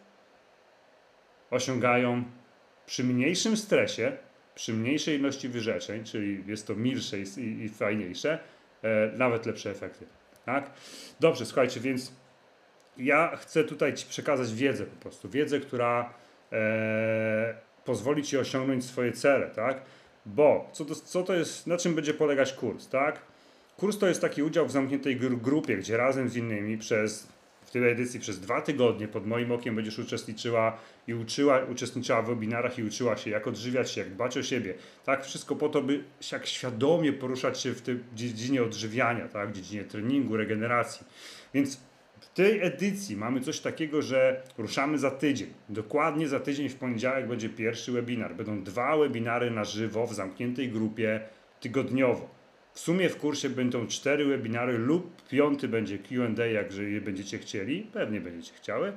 [1.51, 2.25] osiągają
[2.87, 4.13] przy mniejszym stresie,
[4.55, 7.25] przy mniejszej ilości wyrzeczeń, czyli jest to milsze i,
[7.65, 8.39] i, fajniejsze,
[8.83, 10.07] e, nawet lepsze efekty.
[10.47, 10.71] Tak?
[11.21, 12.13] Dobrze, słuchajcie, więc
[12.97, 16.20] ja chcę tutaj Ci przekazać wiedzę po prostu, wiedzę, która
[16.53, 19.83] e, pozwoli Ci osiągnąć swoje cele, tak?
[20.27, 23.21] Bo co to, co to jest, na czym będzie polegać kurs, tak?
[23.77, 27.29] Kurs to jest taki udział w zamkniętej grupie, gdzie razem z innymi przez
[27.71, 32.27] w tej edycji przez dwa tygodnie pod moim okiem będziesz uczestniczyła i uczyła, uczestniczyła w
[32.27, 34.75] webinarach i uczyła się, jak odżywiać się, jak dbać o siebie.
[35.05, 39.53] Tak, wszystko po to, by jak świadomie poruszać się w tej dziedzinie odżywiania, tak, w
[39.53, 41.07] dziedzinie treningu, regeneracji.
[41.55, 41.81] Więc
[42.21, 45.49] w tej edycji mamy coś takiego, że ruszamy za tydzień.
[45.69, 48.35] Dokładnie za tydzień w poniedziałek będzie pierwszy webinar.
[48.35, 51.21] Będą dwa webinary na żywo w zamkniętej grupie
[51.61, 52.41] tygodniowo.
[52.73, 57.83] W sumie w kursie będą cztery webinary lub piąty będzie Q&A, jak jeżeli będziecie chcieli,
[57.93, 58.93] pewnie będziecie chciały,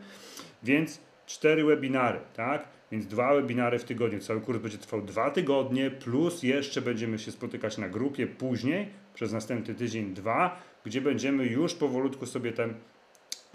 [0.64, 2.68] więc cztery webinary, tak?
[2.92, 4.20] Więc dwa webinary w tygodniu.
[4.20, 9.34] Cały kurs będzie trwał dwa tygodnie, plus jeszcze będziemy się spotykać na grupie później, przez
[9.34, 12.74] następny tydzień dwa, gdzie będziemy już powolutku sobie ten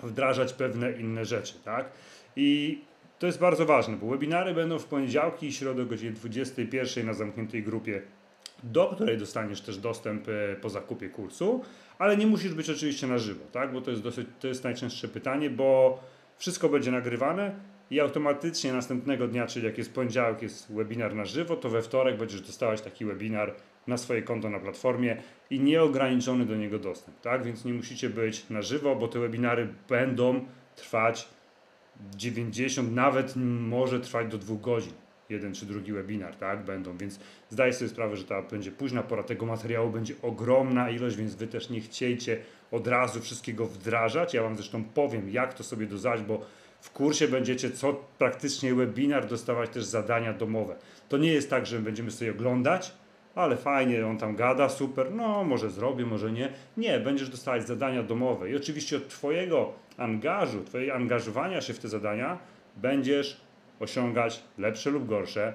[0.03, 1.91] wdrażać pewne inne rzeczy, tak?
[2.37, 2.81] I
[3.19, 7.15] to jest bardzo ważne, bo webinary będą w poniedziałki i środę o godzinie 21 na
[7.15, 8.03] zamkniętej grupie
[8.63, 11.65] do której dostaniesz też dostęp e, po zakupie kursu,
[11.99, 13.73] ale nie musisz być oczywiście na żywo, tak?
[13.73, 16.01] bo to jest, dosyć, to jest najczęstsze pytanie, bo
[16.39, 17.55] wszystko będzie nagrywane
[17.91, 22.17] i automatycznie następnego dnia, czyli jak jest poniedziałek, jest webinar na żywo, to we wtorek
[22.17, 23.55] będziesz dostawać taki webinar
[23.89, 25.17] na swoje konto na platformie
[25.51, 27.45] i nieograniczony do niego dostęp, tak?
[27.45, 30.45] Więc nie musicie być na żywo, bo te webinary będą
[30.77, 31.29] trwać
[32.17, 34.93] 90, nawet może trwać do dwóch godzin
[35.29, 37.21] jeden czy drugi webinar, tak, będą, więc
[37.51, 41.47] zdaję sobie sprawę, że ta będzie późna pora tego materiału, będzie ogromna ilość, więc wy
[41.47, 42.39] też nie chciejcie
[42.71, 44.35] od razu wszystkiego wdrażać.
[44.35, 46.47] Ja wam zresztą powiem, jak to sobie dozać, bo
[46.81, 50.77] w kursie będziecie co praktycznie webinar dostawać też zadania domowe.
[51.09, 52.93] To nie jest tak, że będziemy sobie oglądać,
[53.39, 56.53] ale fajnie, on tam gada, super, no może zrobię, może nie.
[56.77, 61.89] Nie, będziesz dostawać zadania domowe i oczywiście od Twojego angażu, Twojej angażowania się w te
[61.89, 62.39] zadania
[62.77, 63.41] będziesz
[63.81, 65.55] osiągać lepsze lub gorsze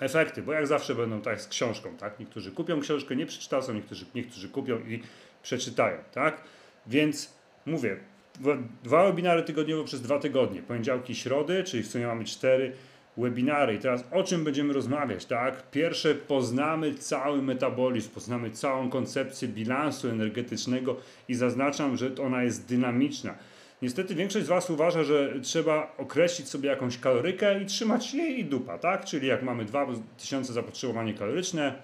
[0.00, 2.20] efekty, bo jak zawsze będą tak z książką, tak?
[2.20, 5.02] Niektórzy kupią książkę, nie przeczytają, niektórzy, niektórzy kupią i
[5.42, 6.40] przeczytają, tak?
[6.86, 7.34] Więc
[7.66, 7.96] mówię,
[8.82, 12.72] dwa webinary tygodniowo przez dwa tygodnie, poniedziałki, środy, czyli w sumie mamy cztery
[13.16, 13.74] webinary.
[13.74, 15.70] I teraz o czym będziemy rozmawiać, tak?
[15.70, 20.96] Pierwsze poznamy cały metabolizm, poznamy całą koncepcję bilansu energetycznego
[21.28, 23.34] i zaznaczam, że ona jest dynamiczna.
[23.82, 28.44] Niestety większość z Was uważa, że trzeba określić sobie jakąś kalorykę i trzymać jej i
[28.44, 29.04] dupa, tak?
[29.04, 31.82] Czyli jak mamy 2000 zapotrzebowanie kaloryczne,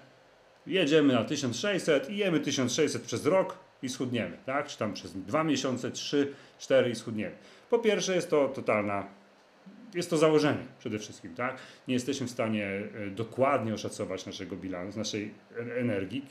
[0.67, 4.67] jedziemy na 1600 i jemy 1600 przez rok i schudniemy, tak?
[4.67, 7.35] Czy tam przez 2 miesiące, 3, 4 i schudniemy.
[7.69, 9.07] Po pierwsze jest to totalna
[9.93, 11.57] jest to założenie przede wszystkim, tak?
[11.87, 15.31] Nie jesteśmy w stanie e, dokładnie oszacować naszego bilansu, naszej
[15.77, 16.25] energii,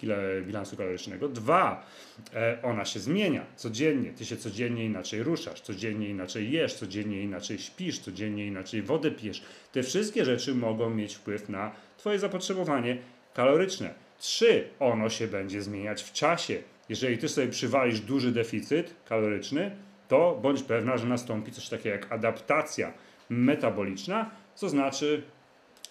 [0.46, 1.28] bilansu kalorycznego.
[1.28, 1.86] Dwa,
[2.34, 4.12] e, ona się zmienia codziennie.
[4.12, 9.42] Ty się codziennie inaczej ruszasz, codziennie inaczej jesz, codziennie inaczej śpisz, codziennie inaczej wodę pijesz.
[9.72, 12.98] Te wszystkie rzeczy mogą mieć wpływ na Twoje zapotrzebowanie
[13.34, 13.94] kaloryczne.
[14.18, 16.62] Trzy, ono się będzie zmieniać w czasie.
[16.88, 19.70] Jeżeli Ty sobie przywalisz duży deficyt kaloryczny,
[20.08, 22.92] to bądź pewna, że nastąpi coś takiego jak adaptacja
[23.32, 25.22] metaboliczna, co znaczy,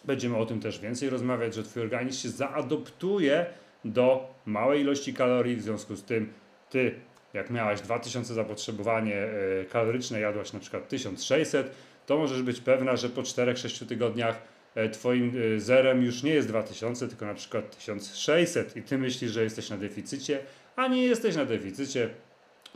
[0.06, 3.45] będziemy o tym też więcej rozmawiać, że Twój organizm się zaadoptuje
[3.86, 6.34] do małej ilości kalorii, w związku z tym
[6.69, 6.95] Ty,
[7.34, 11.71] jak miałaś 2000 zapotrzebowanie e, kaloryczne, jadłaś na przykład 1600,
[12.06, 14.41] to możesz być pewna, że po 4-6 tygodniach
[14.75, 19.32] e, Twoim e, zerem już nie jest 2000, tylko na przykład 1600 i Ty myślisz,
[19.32, 20.39] że jesteś na deficycie,
[20.75, 22.10] a nie jesteś na deficycie,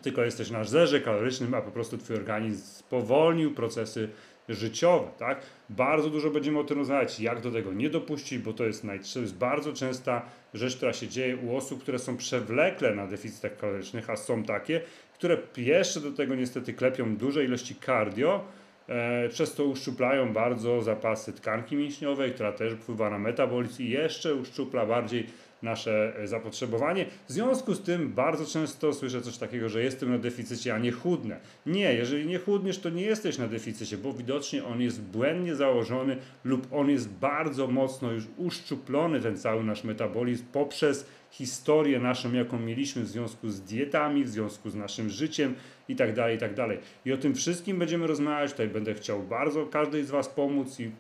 [0.01, 4.10] tylko jesteś na zerze kalorycznym, a po prostu Twój organizm spowolnił procesy
[4.50, 5.42] życiowe, tak?
[5.70, 9.00] Bardzo dużo będziemy o tym rozmawiać, jak do tego nie dopuścić, bo to jest, naj,
[9.14, 10.22] to jest bardzo częsta
[10.54, 14.82] rzecz, która się dzieje u osób, które są przewlekle na deficytach kalorycznych, a są takie,
[15.14, 18.44] które jeszcze do tego niestety klepią duże ilości cardio,
[18.88, 24.36] e, przez to uszczuplają bardzo zapasy tkanki mięśniowej, która też wpływa na metabolizm i jeszcze
[24.36, 25.28] uszczupla bardziej
[25.62, 27.06] nasze e, zapotrzebowanie.
[27.28, 30.91] W związku z tym bardzo często słyszę coś takiego, że jestem na deficycie, a nie
[30.91, 31.39] chudnę.
[31.65, 36.18] Nie, jeżeli nie chudniesz, to nie jesteś na deficycie, bo widocznie on jest błędnie założony
[36.44, 42.60] lub on jest bardzo mocno już uszczuplony, ten cały nasz metabolizm poprzez historię naszą, jaką
[42.60, 45.56] mieliśmy w związku z dietami, w związku z naszym życiem
[45.89, 46.80] i tak dalej, i tak dalej.
[47.06, 48.52] I o tym wszystkim będziemy rozmawiać.
[48.52, 50.91] Tutaj będę chciał bardzo każdej z Was pomóc i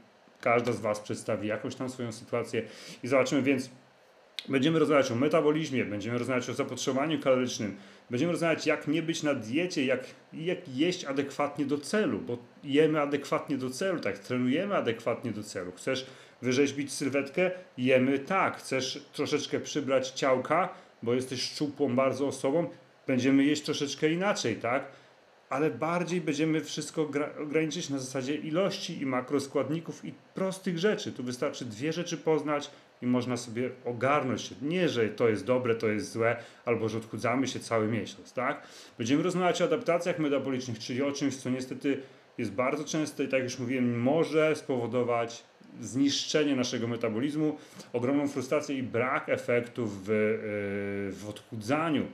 [0.41, 2.63] każda z Was przedstawi jakąś tam swoją sytuację
[3.03, 3.69] i zobaczymy więc
[4.49, 7.75] Będziemy rozmawiać o metabolizmie, będziemy rozmawiać o zapotrzebowaniu kalorycznym,
[8.09, 10.03] będziemy rozmawiać jak nie być na diecie, jak,
[10.33, 15.71] jak jeść adekwatnie do celu, bo jemy adekwatnie do celu, tak, trenujemy adekwatnie do celu.
[15.71, 16.05] Chcesz
[16.41, 17.51] wyrzeźbić sylwetkę?
[17.77, 18.57] Jemy tak.
[18.57, 20.69] Chcesz troszeczkę przybrać ciałka,
[21.03, 22.69] bo jesteś szczupłą bardzo osobą?
[23.07, 24.91] Będziemy jeść troszeczkę inaczej, tak?
[25.49, 27.09] ale bardziej będziemy wszystko
[27.41, 31.11] ograniczyć na zasadzie ilości i makroskładników i prostych rzeczy.
[31.11, 34.55] Tu wystarczy dwie rzeczy poznać, i można sobie ogarnąć się.
[34.61, 38.67] Nie, że to jest dobre, to jest złe, albo że odchudzamy się cały miesiąc, tak?
[38.97, 42.01] Będziemy rozmawiać o adaptacjach metabolicznych, czyli o czymś, co niestety
[42.37, 45.43] jest bardzo częste i tak już mówiłem, może spowodować
[45.81, 47.57] zniszczenie naszego metabolizmu,
[47.93, 52.05] ogromną frustrację i brak efektów w, yy, w odchudzaniu.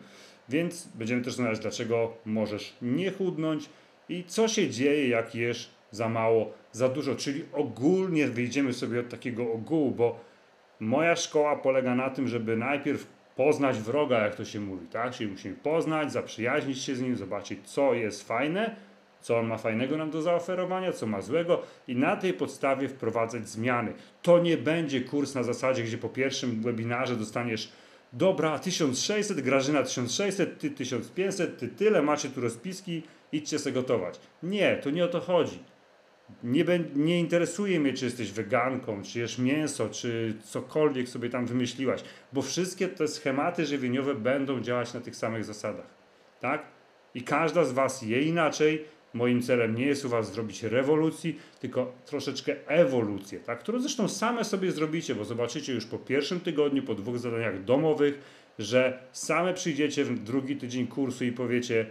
[0.50, 3.70] Więc będziemy też rozmawiać, dlaczego możesz nie chudnąć
[4.10, 7.16] i co się dzieje, jak jesz za mało, za dużo.
[7.16, 10.20] Czyli ogólnie wyjdziemy sobie od takiego ogółu, bo
[10.82, 15.14] moja szkoła polega na tym, żeby najpierw poznać wroga, jak to się mówi, tak?
[15.14, 18.76] Czyli musimy poznać, zaprzyjaźnić się z nim, zobaczyć, co jest fajne,
[19.22, 23.50] co on ma fajnego nam do zaoferowania, co ma złego i na tej podstawie wprowadzać
[23.50, 23.94] zmiany.
[24.22, 27.72] To nie będzie kurs na zasadzie, gdzie po pierwszym webinarze dostaniesz
[28.14, 34.20] dobra 1600, Grażyna 1600, ty 1500, ty tyle, macie tu rozpiski, idźcie se gotować.
[34.44, 35.60] Nie, to nie o to chodzi.
[36.44, 36.66] Nie,
[36.96, 42.42] nie interesuje mnie, czy jesteś weganką, czy jesz mięso, czy cokolwiek sobie tam wymyśliłaś, bo
[42.42, 45.88] wszystkie te schematy żywieniowe będą działać na tych samych zasadach.
[46.40, 46.66] Tak?
[47.16, 51.94] I każda z Was je inaczej, Moim celem nie jest u Was zrobić rewolucji, tylko
[52.06, 53.60] troszeczkę ewolucję, tak?
[53.60, 58.20] którą zresztą same sobie zrobicie, bo zobaczycie już po pierwszym tygodniu, po dwóch zadaniach domowych,
[58.60, 61.86] że same przyjdziecie w drugi tydzień kursu i powiecie: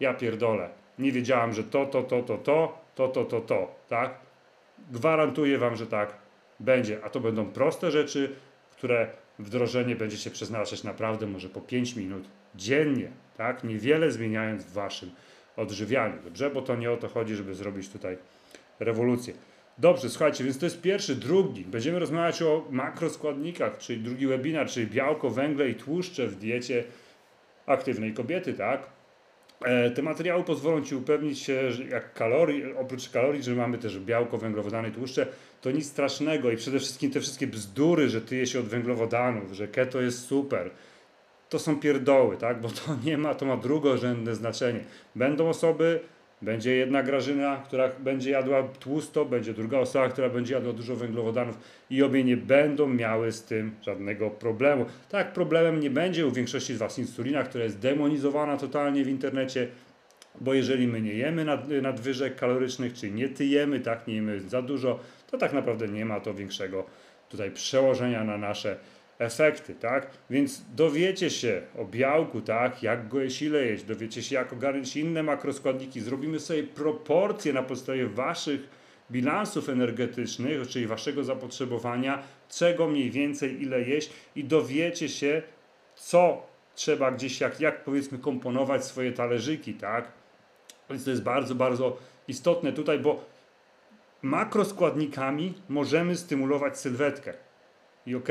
[0.00, 4.14] Ja pierdolę, nie wiedziałam, że to, to, to, to, to, to, to, to, to, tak?
[4.90, 6.14] Gwarantuję Wam, że tak
[6.60, 8.36] będzie, a to będą proste rzeczy,
[8.70, 13.64] które wdrożenie będziecie przeznaczać naprawdę może po 5 minut dziennie, tak?
[13.64, 15.10] Niewiele zmieniając w Waszym
[15.56, 16.50] odżywianiu, dobrze?
[16.50, 18.18] Bo to nie o to chodzi, żeby zrobić tutaj
[18.80, 19.34] rewolucję.
[19.78, 21.64] Dobrze, słuchajcie, więc to jest pierwszy, drugi.
[21.64, 26.84] Będziemy rozmawiać o makroskładnikach, czyli drugi webinar, czyli białko, węgle i tłuszcze w diecie
[27.66, 28.95] aktywnej kobiety, tak?
[29.64, 33.98] E, te materiały pozwolą Ci upewnić się, że jak kalorii, oprócz kalorii, że mamy też
[33.98, 35.26] białko, węglowodany, tłuszcze,
[35.60, 39.68] to nic strasznego i przede wszystkim te wszystkie bzdury, że tyje się od węglowodanów, że
[39.68, 40.70] keto jest super,
[41.48, 42.60] to są pierdoły, tak?
[42.60, 44.80] bo to nie ma, to ma drugorzędne znaczenie.
[45.14, 46.00] Będą osoby,
[46.42, 51.58] będzie jedna Grażyna, która będzie jadła tłusto, będzie druga osoba, która będzie jadła dużo węglowodanów
[51.90, 54.86] i obie nie będą miały z tym żadnego problemu.
[55.08, 59.68] Tak, problemem nie będzie u większości z Was insulina, która jest demonizowana totalnie w internecie,
[60.40, 64.62] bo jeżeli my nie jemy nad, nadwyżek kalorycznych, czyli nie tyjemy, tak, nie jemy za
[64.62, 66.84] dużo, to tak naprawdę nie ma to większego
[67.28, 68.76] tutaj przełożenia na nasze
[69.18, 70.10] efekty, tak?
[70.30, 72.82] Więc dowiecie się o białku, tak?
[72.82, 77.62] Jak go jeść, ile jeść, dowiecie się jak ogarnąć inne makroskładniki, zrobimy sobie proporcje na
[77.62, 78.68] podstawie waszych
[79.10, 85.42] bilansów energetycznych, czyli waszego zapotrzebowania, czego mniej więcej, ile jeść i dowiecie się,
[85.94, 90.12] co trzeba gdzieś, jak, jak powiedzmy komponować swoje talerzyki, tak?
[90.90, 91.96] Więc to jest bardzo, bardzo
[92.28, 93.24] istotne tutaj, bo
[94.22, 97.34] makroskładnikami możemy stymulować sylwetkę.
[98.06, 98.28] I ok?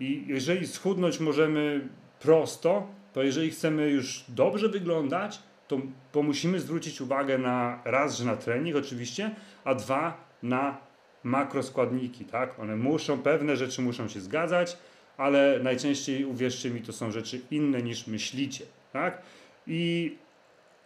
[0.00, 1.88] I jeżeli schudnąć możemy
[2.20, 5.80] prosto, to jeżeli chcemy już dobrze wyglądać, to,
[6.12, 9.34] to musimy zwrócić uwagę na raz, że na trening oczywiście,
[9.64, 10.78] a dwa na
[11.24, 12.60] makroskładniki, tak?
[12.60, 14.76] One muszą, pewne rzeczy muszą się zgadzać,
[15.16, 19.22] ale najczęściej, uwierzcie mi, to są rzeczy inne niż myślicie, tak?
[19.66, 20.16] I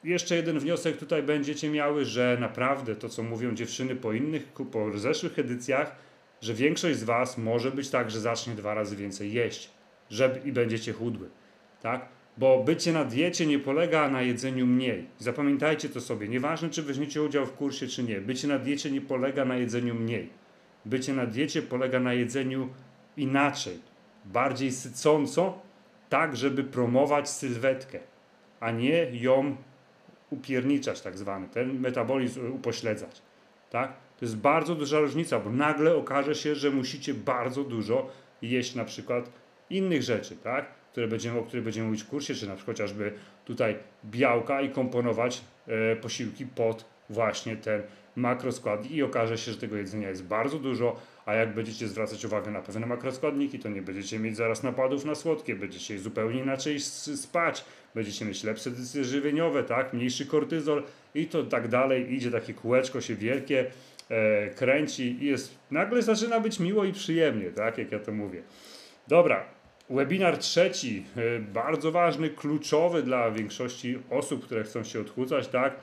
[0.05, 4.99] jeszcze jeden wniosek tutaj będziecie miały, że naprawdę to, co mówią dziewczyny po innych, po
[4.99, 5.97] zeszłych edycjach,
[6.45, 9.71] że większość z Was może być tak, że zacznie dwa razy więcej jeść
[10.11, 11.29] żeby, i będziecie chudły.
[11.83, 12.09] Tak?
[12.39, 15.07] Bo bycie na diecie nie polega na jedzeniu mniej.
[15.19, 16.29] Zapamiętajcie to sobie.
[16.29, 18.21] Nieważne, czy weźmiecie udział w kursie, czy nie.
[18.21, 20.31] Bycie na diecie nie polega na jedzeniu mniej.
[20.85, 22.69] Bycie na diecie polega na jedzeniu
[23.17, 23.79] inaczej,
[24.25, 25.59] bardziej sycąco,
[26.09, 27.99] tak, żeby promować sylwetkę,
[28.61, 29.57] a nie ją
[30.31, 33.23] upierniczać, tak zwany, ten metabolizm upośledzać.
[33.71, 33.93] Tak?
[34.19, 38.11] To jest bardzo duża różnica, bo nagle okaże się, że musicie bardzo dużo
[38.43, 39.31] jeść na przykład
[39.71, 40.67] innych rzeczy, tak?
[40.93, 43.13] Które będziemy, o których będziemy mówić w kursie, czy na przykład chociażby
[43.45, 47.83] tutaj białka i komponować e, posiłki pod właśnie ten
[48.17, 50.97] makroskładnik i okaże się, że tego jedzenia jest bardzo dużo,
[51.27, 55.15] a jak będziecie zwracać uwagę na pewne makroskładniki, to nie będziecie mieć zaraz napadów na
[55.15, 59.93] słodkie, będziecie zupełnie inaczej spać, będziecie mieć lepsze decyzje żywieniowe, tak?
[59.93, 60.83] Mniejszy kortyzol
[61.15, 63.71] i to tak dalej, idzie takie kółeczko się wielkie,
[64.57, 68.43] kręci i jest, nagle zaczyna być miło i przyjemnie, tak, jak ja to mówię.
[69.09, 69.45] Dobra,
[69.91, 75.81] webinar trzeci, e, bardzo ważny, kluczowy dla większości osób, które chcą się odchudzać, tak,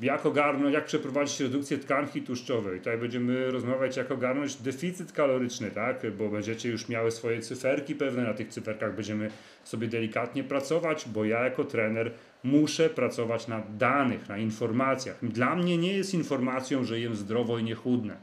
[0.00, 2.78] jak ogarnąć, jak przeprowadzić redukcję tkanki tłuszczowej.
[2.78, 6.10] Tutaj będziemy rozmawiać, jak ogarnąć deficyt kaloryczny, tak?
[6.18, 9.30] bo będziecie już miały swoje cyferki pewne, na tych cyferkach będziemy
[9.64, 12.12] sobie delikatnie pracować, bo ja jako trener
[12.44, 15.18] muszę pracować na danych, na informacjach.
[15.22, 18.16] Dla mnie nie jest informacją, że jem zdrowo i nie chudnę.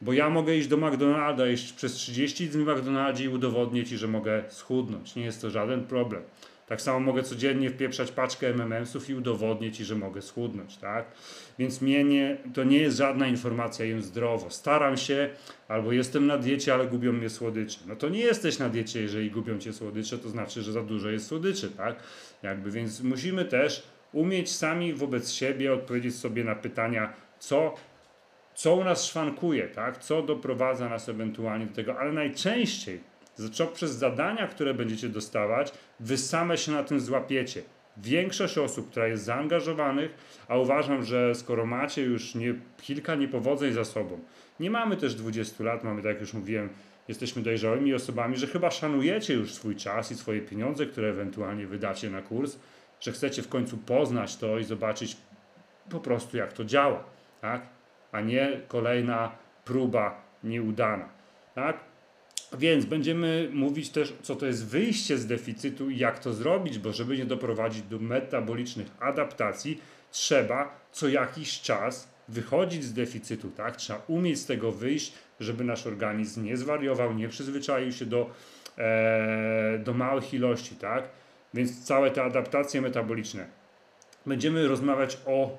[0.00, 3.98] Bo ja mogę iść do McDonalda, iść przez 30 dni w McDonaldzie i udowodnię Ci,
[3.98, 5.16] że mogę schudnąć.
[5.16, 6.22] Nie jest to żaden problem.
[6.72, 11.04] Tak samo mogę codziennie wpieprzać paczkę MMS-ów i udowodnię Ci, że mogę schudnąć, tak?
[11.58, 14.50] Więc mnie nie, to nie jest żadna informacja, jem zdrowo.
[14.50, 15.30] Staram się,
[15.68, 17.78] albo jestem na diecie, ale gubią mnie słodycze.
[17.86, 21.10] No to nie jesteś na diecie, jeżeli gubią Cię słodycze, to znaczy, że za dużo
[21.10, 21.96] jest słodyczy, tak?
[22.42, 27.74] Jakby, więc musimy też umieć sami wobec siebie odpowiedzieć sobie na pytania, co
[28.54, 29.98] co u nas szwankuje, tak?
[29.98, 33.12] co doprowadza nas ewentualnie do tego, ale najczęściej
[33.74, 37.62] przez zadania, które będziecie dostawać, wy same się na tym złapiecie.
[37.96, 40.14] Większość osób, która jest zaangażowanych,
[40.48, 44.18] a uważam, że skoro macie już nie, kilka niepowodzeń za sobą,
[44.60, 46.68] nie mamy też 20 lat, mamy, tak jak już mówiłem,
[47.08, 52.10] jesteśmy dojrzałymi osobami, że chyba szanujecie już swój czas i swoje pieniądze, które ewentualnie wydacie
[52.10, 52.58] na kurs,
[53.00, 55.16] że chcecie w końcu poznać to i zobaczyć
[55.90, 57.04] po prostu, jak to działa,
[57.40, 57.62] tak?
[58.12, 59.32] a nie kolejna
[59.64, 61.08] próba nieudana.
[61.54, 61.91] Tak?
[62.58, 66.92] Więc będziemy mówić też, co to jest wyjście z deficytu i jak to zrobić, bo
[66.92, 69.80] żeby nie doprowadzić do metabolicznych adaptacji,
[70.10, 73.76] trzeba co jakiś czas wychodzić z deficytu, tak?
[73.76, 78.30] Trzeba umieć z tego wyjść, żeby nasz organizm nie zwariował, nie przyzwyczaił się do,
[78.78, 81.08] e, do małych ilości, tak?
[81.54, 83.46] Więc całe te adaptacje metaboliczne.
[84.26, 85.58] Będziemy rozmawiać o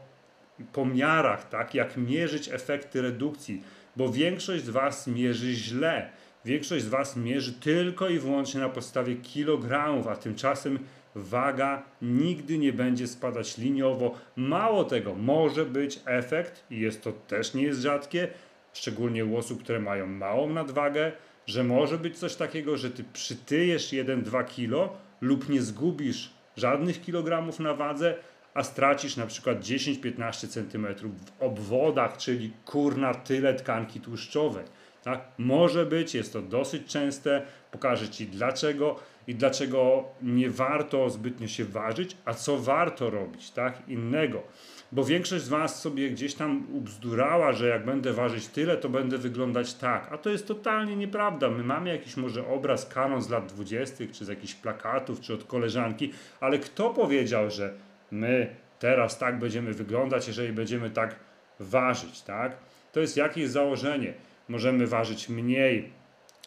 [0.73, 1.75] pomiarach, tak?
[1.75, 3.63] Jak mierzyć efekty redukcji,
[3.95, 6.09] bo większość z Was mierzy źle
[6.45, 10.79] Większość z Was mierzy tylko i wyłącznie na podstawie kilogramów, a tymczasem
[11.15, 14.15] waga nigdy nie będzie spadać liniowo.
[14.35, 18.27] Mało tego, może być efekt, i jest to też nie jest rzadkie,
[18.73, 21.11] szczególnie u osób, które mają małą nadwagę,
[21.45, 27.59] że może być coś takiego, że Ty przytyjesz 1-2 kilo lub nie zgubisz żadnych kilogramów
[27.59, 28.15] na wadze,
[28.53, 34.65] a stracisz na przykład 10-15 cm w obwodach, czyli kurna tyle tkanki tłuszczowej.
[35.03, 35.21] Tak?
[35.37, 37.41] Może być, jest to dosyć częste,
[37.71, 43.87] pokażę Ci dlaczego i dlaczego nie warto zbytnio się ważyć, a co warto robić, tak?
[43.87, 44.43] Innego.
[44.91, 49.17] Bo większość z Was sobie gdzieś tam ubzdurała, że jak będę ważyć tyle, to będę
[49.17, 50.07] wyglądać tak.
[50.11, 51.49] A to jest totalnie nieprawda.
[51.49, 55.43] My mamy jakiś może obraz kanon z lat 20., czy z jakichś plakatów, czy od
[55.43, 57.73] koleżanki, ale kto powiedział, że
[58.11, 61.15] my teraz tak będziemy wyglądać, jeżeli będziemy tak
[61.59, 62.57] ważyć, tak?
[62.91, 64.13] To jest jakieś założenie
[64.49, 65.89] możemy ważyć mniej,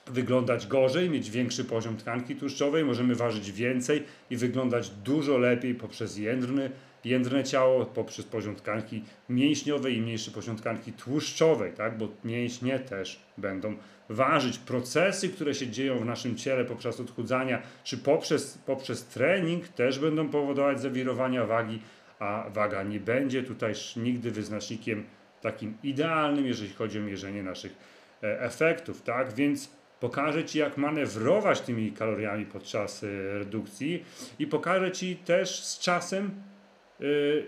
[0.06, 6.18] wyglądać gorzej, mieć większy poziom tkanki tłuszczowej, możemy ważyć więcej i wyglądać dużo lepiej poprzez
[6.18, 6.70] jędrny,
[7.04, 11.98] jędrne ciało, poprzez poziom tkanki mięśniowej i mniejszy poziom tkanki tłuszczowej, tak?
[11.98, 13.76] bo mięśnie też będą
[14.08, 14.58] ważyć.
[14.58, 20.28] Procesy, które się dzieją w naszym ciele poprzez odchudzania, czy poprzez, poprzez trening też będą
[20.28, 21.78] powodować zawirowania wagi,
[22.18, 25.04] a waga nie będzie tutaj nigdy wyznacznikiem
[25.40, 27.72] takim idealnym, jeżeli chodzi o mierzenie naszych
[28.22, 29.32] e, efektów, tak?
[29.32, 29.70] Więc
[30.00, 33.06] pokażę Ci, jak manewrować tymi kaloriami podczas e,
[33.38, 34.04] redukcji
[34.38, 36.30] i pokażę Ci też z czasem
[37.00, 37.04] e,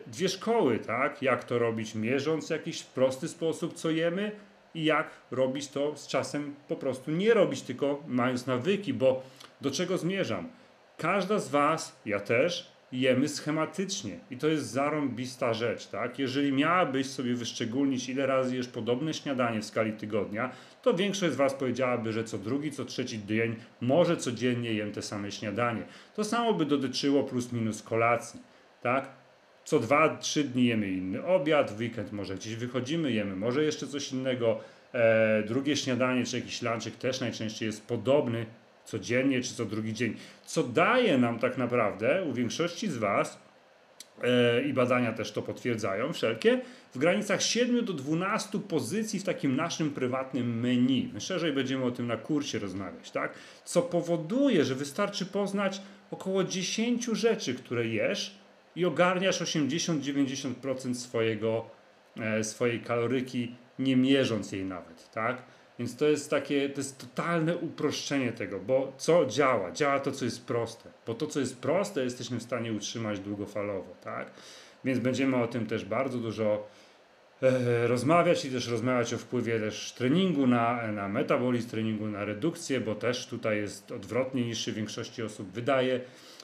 [0.07, 1.22] dwie szkoły, tak?
[1.22, 4.32] Jak to robić, mierząc w jakiś prosty sposób, co jemy
[4.74, 9.22] i jak robić to z czasem po prostu nie robić, tylko mając nawyki, bo
[9.61, 10.49] do czego zmierzam?
[10.97, 16.18] Każda z Was, ja też, jemy schematycznie i to jest zarąbista rzecz, tak?
[16.18, 20.51] Jeżeli miałabyś sobie wyszczególnić, ile razy jesz podobne śniadanie w skali tygodnia,
[20.82, 25.03] to większość z Was powiedziałaby, że co drugi, co trzeci dzień, może codziennie jem te
[25.03, 25.82] same śniadanie.
[26.16, 28.41] To samo by dotyczyło plus minus kolacji,
[28.82, 29.09] tak?
[29.64, 33.86] Co dwa, trzy dni jemy inny obiad, w weekend może gdzieś wychodzimy, jemy może jeszcze
[33.86, 34.61] coś innego,
[34.93, 38.47] e, drugie śniadanie czy jakiś lunchek też najczęściej jest podobny
[38.89, 40.16] codziennie czy co drugi dzień,
[40.47, 43.39] co daje nam tak naprawdę u większości z Was
[44.22, 46.61] e, i badania też to potwierdzają wszelkie,
[46.95, 51.12] w granicach 7 do 12 pozycji w takim naszym prywatnym menu.
[51.18, 53.34] Szerzej będziemy o tym na kursie rozmawiać, tak?
[53.64, 55.80] Co powoduje, że wystarczy poznać
[56.11, 58.39] około 10 rzeczy, które jesz
[58.76, 61.70] i ogarniasz 80-90% swojego,
[62.20, 65.43] e, swojej kaloryki, nie mierząc jej nawet, tak?
[65.79, 69.72] Więc to jest takie, to jest totalne uproszczenie tego, bo co działa?
[69.72, 70.91] Działa to, co jest proste.
[71.07, 74.31] Bo to, co jest proste, jesteśmy w stanie utrzymać długofalowo, tak?
[74.85, 76.66] Więc będziemy o tym też bardzo dużo
[77.43, 82.81] e, rozmawiać i też rozmawiać o wpływie też treningu na, na metabolizm, treningu na redukcję,
[82.81, 86.01] bo też tutaj jest odwrotnie niż się większości osób wydaje,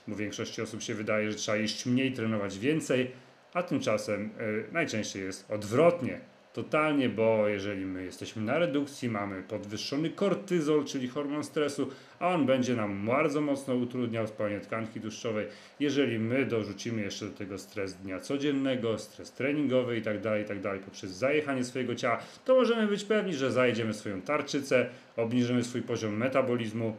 [0.08, 3.10] bo większości osób się wydaje, że trzeba jeść mniej, trenować więcej,
[3.54, 6.20] a tymczasem e, najczęściej jest odwrotnie
[6.54, 12.46] totalnie, bo jeżeli my jesteśmy na redukcji, mamy podwyższony kortyzol, czyli hormon stresu, a on
[12.46, 15.46] będzie nam bardzo mocno utrudniał spalanie tkanki tłuszczowej.
[15.80, 20.46] Jeżeli my dorzucimy jeszcze do tego stres dnia codziennego, stres treningowy i tak dalej, i
[20.46, 24.86] tak poprzez zajechanie swojego ciała, to możemy być pewni, że zajedziemy swoją tarczycę,
[25.16, 26.96] obniżymy swój poziom metabolizmu,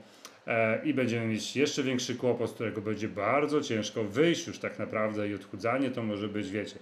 [0.48, 4.80] e, i będziemy mieć jeszcze większy kłopot, z którego będzie bardzo ciężko wyjść już tak
[4.80, 6.76] naprawdę i odchudzanie to może być, wiecie,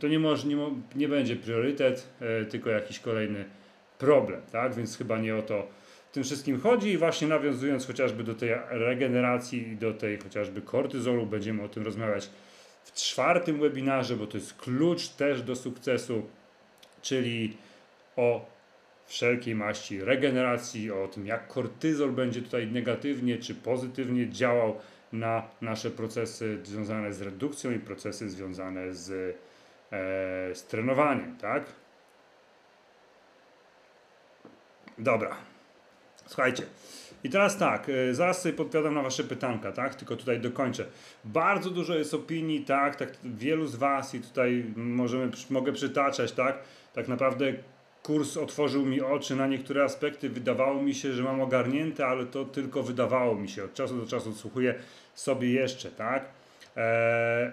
[0.00, 0.56] to nie, może, nie,
[0.94, 2.08] nie będzie priorytet,
[2.42, 3.44] y, tylko jakiś kolejny
[3.98, 4.74] problem, tak?
[4.74, 5.68] Więc chyba nie o to
[6.12, 11.26] tym wszystkim chodzi i właśnie nawiązując chociażby do tej regeneracji i do tej chociażby kortyzolu,
[11.26, 12.30] będziemy o tym rozmawiać
[12.84, 16.26] w czwartym webinarze, bo to jest klucz też do sukcesu,
[17.02, 17.56] czyli
[18.16, 18.46] o
[19.06, 24.76] wszelkiej maści regeneracji, o tym jak kortyzol będzie tutaj negatywnie czy pozytywnie działał
[25.12, 29.49] na nasze procesy związane z redukcją i procesy związane z e,
[30.54, 31.64] z trenowaniem, tak?
[34.98, 35.36] Dobra.
[36.26, 36.62] Słuchajcie.
[37.24, 39.94] I teraz tak, e, zaraz sobie podpowiadam na Wasze pytanka, tak?
[39.94, 40.86] Tylko tutaj dokończę.
[41.24, 42.96] Bardzo dużo jest opinii, tak?
[42.96, 46.58] tak wielu z Was i tutaj możemy, mogę przytaczać, tak?
[46.92, 47.52] Tak naprawdę
[48.02, 50.28] kurs otworzył mi oczy na niektóre aspekty.
[50.28, 53.64] Wydawało mi się, że mam ogarnięte, ale to tylko wydawało mi się.
[53.64, 54.74] Od czasu do czasu odsłuchuję
[55.14, 56.24] sobie jeszcze, tak?
[56.76, 57.50] Eee...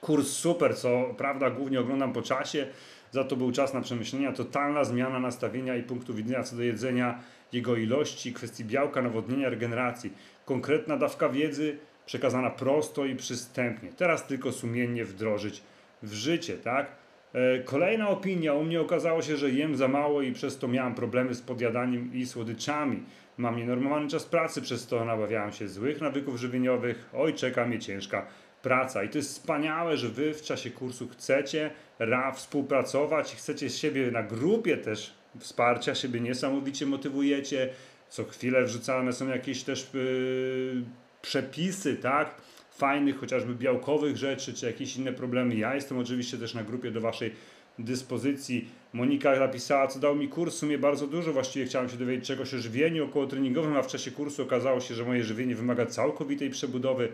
[0.00, 2.66] Kurs super, co prawda głównie oglądam po czasie,
[3.10, 7.20] za to był czas na przemyślenia, totalna zmiana nastawienia i punktu widzenia co do jedzenia,
[7.52, 10.12] jego ilości, kwestii białka, nawodnienia, regeneracji.
[10.44, 13.92] Konkretna dawka wiedzy przekazana prosto i przystępnie.
[13.92, 15.62] Teraz tylko sumiennie wdrożyć
[16.02, 16.86] w życie, tak?
[17.32, 18.52] E, kolejna opinia.
[18.54, 22.14] U mnie okazało się, że jem za mało i przez to miałem problemy z podjadaniem
[22.14, 23.02] i słodyczami.
[23.38, 27.10] Mam nienormowany czas pracy, przez to nabawiałem się złych nawyków żywieniowych.
[27.14, 28.26] Oj, czeka mnie ciężka
[28.62, 29.04] praca.
[29.04, 33.76] I to jest wspaniałe, że wy w czasie kursu chcecie ra współpracować i chcecie z
[33.76, 37.68] siebie na grupie też wsparcia, siebie niesamowicie motywujecie.
[38.08, 40.82] Co chwilę wrzucane są jakieś też yy,
[41.22, 42.34] przepisy, tak?
[42.70, 45.54] Fajnych, chociażby białkowych rzeczy, czy jakieś inne problemy.
[45.54, 47.34] Ja jestem oczywiście też na grupie do Waszej
[47.78, 48.68] dyspozycji.
[48.92, 51.32] Monika napisała, co dał mi kurs, w sumie bardzo dużo.
[51.32, 54.94] Właściwie chciałem się dowiedzieć czegoś o żywieniu około treningowym, a w czasie kursu okazało się,
[54.94, 57.08] że moje żywienie wymaga całkowitej przebudowy.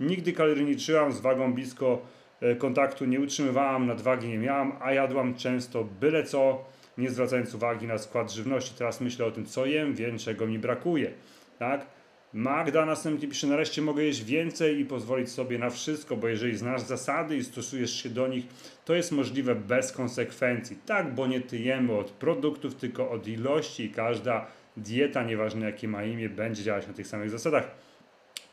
[0.00, 2.02] Nigdy liczyłam, z wagą blisko
[2.40, 6.64] e, kontaktu nie utrzymywałam, nadwagi nie miałam, a jadłam często byle co,
[6.98, 8.74] nie zwracając uwagi na skład żywności.
[8.78, 11.12] Teraz myślę o tym, co jem, wiem, czego mi brakuje.
[11.58, 11.95] Tak?
[12.36, 16.82] Magda następnie pisze, nareszcie mogę jeść więcej i pozwolić sobie na wszystko, bo jeżeli znasz
[16.82, 18.44] zasady i stosujesz się do nich,
[18.84, 20.78] to jest możliwe bez konsekwencji.
[20.86, 26.04] Tak, bo nie tyjemy od produktów, tylko od ilości i każda dieta, nieważne jakie ma
[26.04, 27.70] imię, będzie działać na tych samych zasadach.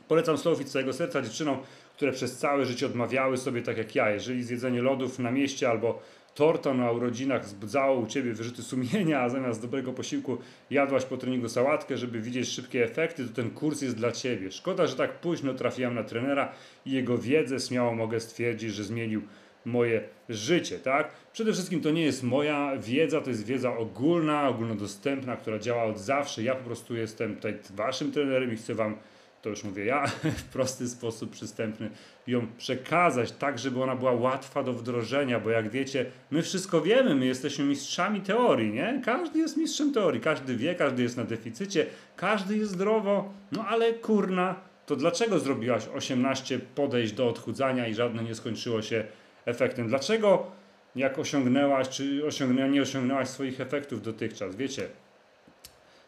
[0.07, 1.57] Polecam Slowfit z całego serca dziewczynom,
[1.95, 4.09] które przez całe życie odmawiały sobie tak jak ja.
[4.09, 6.01] Jeżeli zjedzenie lodów na mieście albo
[6.35, 10.37] torta na urodzinach wzbudzało u Ciebie wyrzuty sumienia, a zamiast dobrego posiłku
[10.69, 14.51] jadłaś po treningu sałatkę, żeby widzieć szybkie efekty, to ten kurs jest dla Ciebie.
[14.51, 16.51] Szkoda, że tak późno trafiłem na trenera
[16.85, 19.21] i jego wiedzę śmiało mogę stwierdzić, że zmienił
[19.65, 21.11] moje życie, tak?
[21.33, 25.99] Przede wszystkim to nie jest moja wiedza, to jest wiedza ogólna, ogólnodostępna, która działa od
[25.99, 26.43] zawsze.
[26.43, 28.95] Ja po prostu jestem tutaj waszym trenerem i chcę wam
[29.43, 30.07] to już mówię ja,
[30.41, 31.89] w prosty sposób przystępny
[32.27, 37.15] ją przekazać, tak żeby ona była łatwa do wdrożenia, bo jak wiecie, my wszystko wiemy,
[37.15, 39.01] my jesteśmy mistrzami teorii, nie?
[39.05, 41.85] Każdy jest mistrzem teorii, każdy wie, każdy jest na deficycie,
[42.15, 48.23] każdy jest zdrowo, no ale kurna, to dlaczego zrobiłaś 18 podejść do odchudzania i żadne
[48.23, 49.03] nie skończyło się
[49.45, 49.87] efektem?
[49.87, 50.51] Dlaczego
[50.95, 54.55] jak osiągnęłaś, czy osiągnęła, nie osiągnęłaś swoich efektów dotychczas?
[54.55, 54.87] Wiecie,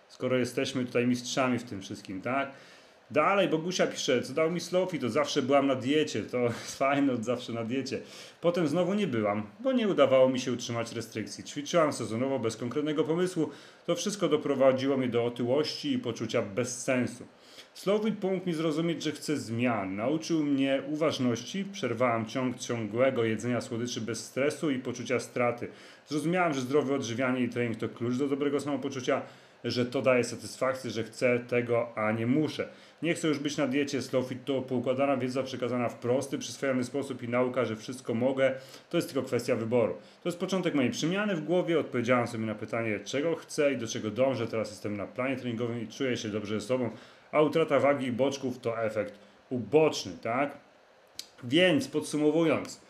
[0.07, 2.51] skoro jesteśmy tutaj mistrzami w tym wszystkim, tak?
[3.11, 7.13] Dalej, Bogusia pisze, co dał mi Slofi, to zawsze byłam na diecie, to jest fajne,
[7.13, 7.99] od zawsze na diecie.
[8.41, 11.43] Potem znowu nie byłam, bo nie udawało mi się utrzymać restrykcji.
[11.43, 13.49] Ćwiczyłam sezonowo, bez konkretnego pomysłu.
[13.85, 17.25] To wszystko doprowadziło mnie do otyłości i poczucia bezsensu.
[17.73, 19.95] Slowit pomógł mi zrozumieć, że chcę zmian.
[19.95, 25.67] Nauczył mnie uważności, przerwałam ciąg ciągłego jedzenia słodyczy bez stresu i poczucia straty.
[26.07, 29.21] Zrozumiałam, że zdrowe odżywianie i trening to klucz do dobrego samopoczucia,
[29.63, 32.69] że to daje satysfakcję, że chcę tego, a nie muszę.
[33.01, 37.23] Nie chcę już być na diecie Slowfit, to poukładana wiedza przekazana w prosty, przyswojony sposób
[37.23, 38.53] i nauka, że wszystko mogę,
[38.89, 39.93] to jest tylko kwestia wyboru.
[40.23, 43.87] To jest początek mojej przemiany w głowie, odpowiedziałem sobie na pytanie, czego chcę i do
[43.87, 44.47] czego dążę.
[44.47, 46.89] Teraz jestem na planie treningowym i czuję się dobrze ze sobą,
[47.31, 49.19] a utrata wagi i boczków to efekt
[49.49, 50.57] uboczny, tak?
[51.43, 52.81] Więc podsumowując,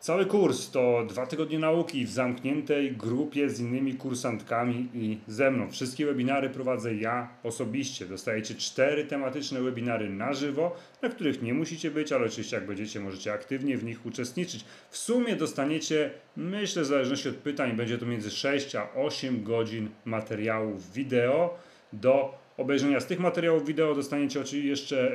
[0.00, 5.70] Cały kurs to dwa tygodnie nauki w zamkniętej grupie z innymi kursantkami i ze mną.
[5.70, 8.06] Wszystkie webinary prowadzę ja osobiście.
[8.06, 13.00] Dostajecie cztery tematyczne webinary na żywo, na których nie musicie być, ale oczywiście jak będziecie,
[13.00, 14.64] możecie aktywnie w nich uczestniczyć.
[14.90, 19.88] W sumie dostaniecie, myślę, w zależności od pytań, będzie to między 6 a 8 godzin
[20.04, 21.58] materiałów wideo
[21.92, 23.00] do obejrzenia.
[23.00, 25.12] Z tych materiałów wideo dostaniecie jeszcze,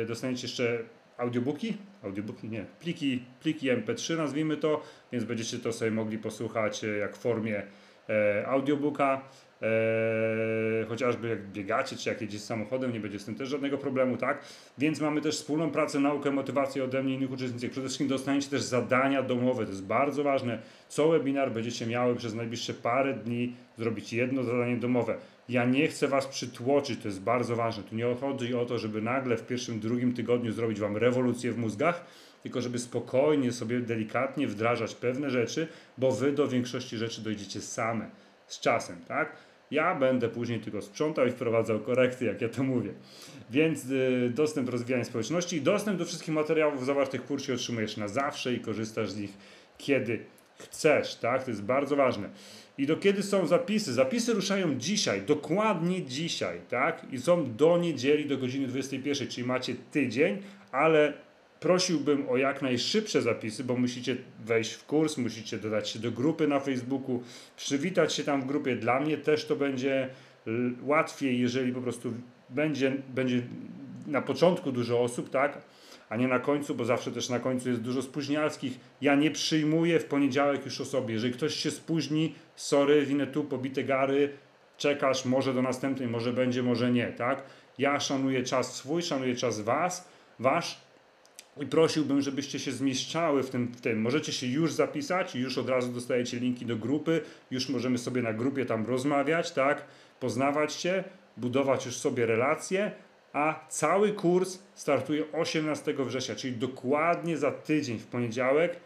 [0.00, 0.84] yy, dostaniecie jeszcze
[1.18, 6.86] audiobooki, audiobooki nie, pliki, pliki MP3 nazwijmy to, więc będziecie to sobie mogli posłuchać e,
[6.86, 7.62] jak w formie
[8.08, 9.20] e, audiobooka.
[9.62, 14.16] E, chociażby jak biegacie, czy jak jedziecie samochodem, nie będzie z tym też żadnego problemu,
[14.16, 14.44] tak?
[14.78, 17.70] Więc mamy też wspólną pracę, naukę, motywację ode mnie i innych uczestników.
[17.70, 20.58] Przede wszystkim dostaniecie też zadania domowe, to jest bardzo ważne.
[20.88, 25.16] Co webinar będziecie miały przez najbliższe parę dni zrobić jedno zadanie domowe.
[25.48, 27.82] Ja nie chcę Was przytłoczyć, to jest bardzo ważne.
[27.82, 31.58] Tu nie chodzi o to, żeby nagle w pierwszym, drugim tygodniu zrobić Wam rewolucję w
[31.58, 32.04] mózgach,
[32.42, 35.68] tylko żeby spokojnie sobie delikatnie wdrażać pewne rzeczy,
[35.98, 38.10] bo Wy do większości rzeczy dojdziecie same
[38.46, 39.36] z czasem, tak?
[39.70, 42.94] Ja będę później tylko sprzątał i wprowadzał korekty, jak ja to mówię.
[43.50, 47.96] Więc y, dostęp do rozwijania społeczności i dostęp do wszystkich materiałów zawartych w kursie otrzymujesz
[47.96, 49.38] na zawsze i korzystasz z nich
[49.78, 50.24] kiedy
[50.58, 51.44] chcesz, tak?
[51.44, 52.30] To jest bardzo ważne.
[52.78, 53.92] I do kiedy są zapisy?
[53.92, 57.06] Zapisy ruszają dzisiaj, dokładnie dzisiaj, tak?
[57.12, 60.42] I są do niedzieli do godziny 21, czyli macie tydzień,
[60.72, 61.12] ale
[61.60, 66.48] prosiłbym o jak najszybsze zapisy, bo musicie wejść w kurs, musicie dodać się do grupy
[66.48, 67.22] na Facebooku,
[67.56, 68.76] przywitać się tam w grupie.
[68.76, 70.08] Dla mnie też to będzie
[70.82, 72.12] łatwiej, jeżeli po prostu
[72.50, 73.42] będzie, będzie
[74.06, 75.62] na początku dużo osób, tak?
[76.08, 78.78] A nie na końcu, bo zawsze też na końcu jest dużo spóźnialskich.
[79.00, 81.12] Ja nie przyjmuję w poniedziałek już osoby.
[81.12, 84.32] Jeżeli ktoś się spóźni, sorry, winę tu, pobite gary,
[84.76, 87.42] czekasz, może do następnej, może będzie, może nie, tak?
[87.78, 90.80] Ja szanuję czas swój, szanuję czas was, wasz
[91.60, 94.00] i prosiłbym, żebyście się zmieszczały w tym, w tym.
[94.00, 98.32] Możecie się już zapisać, już od razu dostajecie linki do grupy, już możemy sobie na
[98.32, 99.84] grupie tam rozmawiać, tak?
[100.20, 101.04] Poznawać się,
[101.36, 102.92] budować już sobie relacje,
[103.34, 108.76] a cały kurs startuje 18 września, czyli dokładnie za tydzień w poniedziałek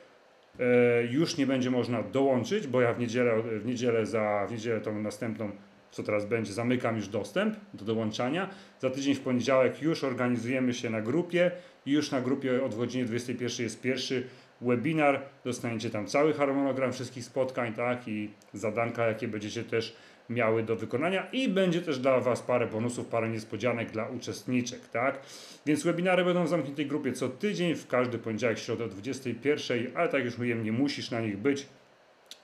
[0.60, 4.80] e, już nie będzie można dołączyć, bo ja w niedzielę, w niedzielę za w niedzielę
[4.80, 5.50] tą następną
[5.90, 8.50] co teraz będzie, zamykam już dostęp do dołączania.
[8.80, 11.50] Za tydzień w poniedziałek już organizujemy się na grupie
[11.86, 14.26] i już na grupie od godziny 21 jest pierwszy
[14.60, 15.20] webinar.
[15.44, 19.96] Dostaniecie tam cały harmonogram wszystkich spotkań, tak, i zadanka, jakie będziecie też
[20.30, 25.20] miały do wykonania i będzie też dla Was parę bonusów, parę niespodzianek dla uczestniczek, tak?
[25.66, 30.08] Więc webinary będą w zamkniętej grupie co tydzień, w każdy poniedziałek, środę o 21, ale
[30.08, 31.66] tak już mówiłem, nie musisz na nich być,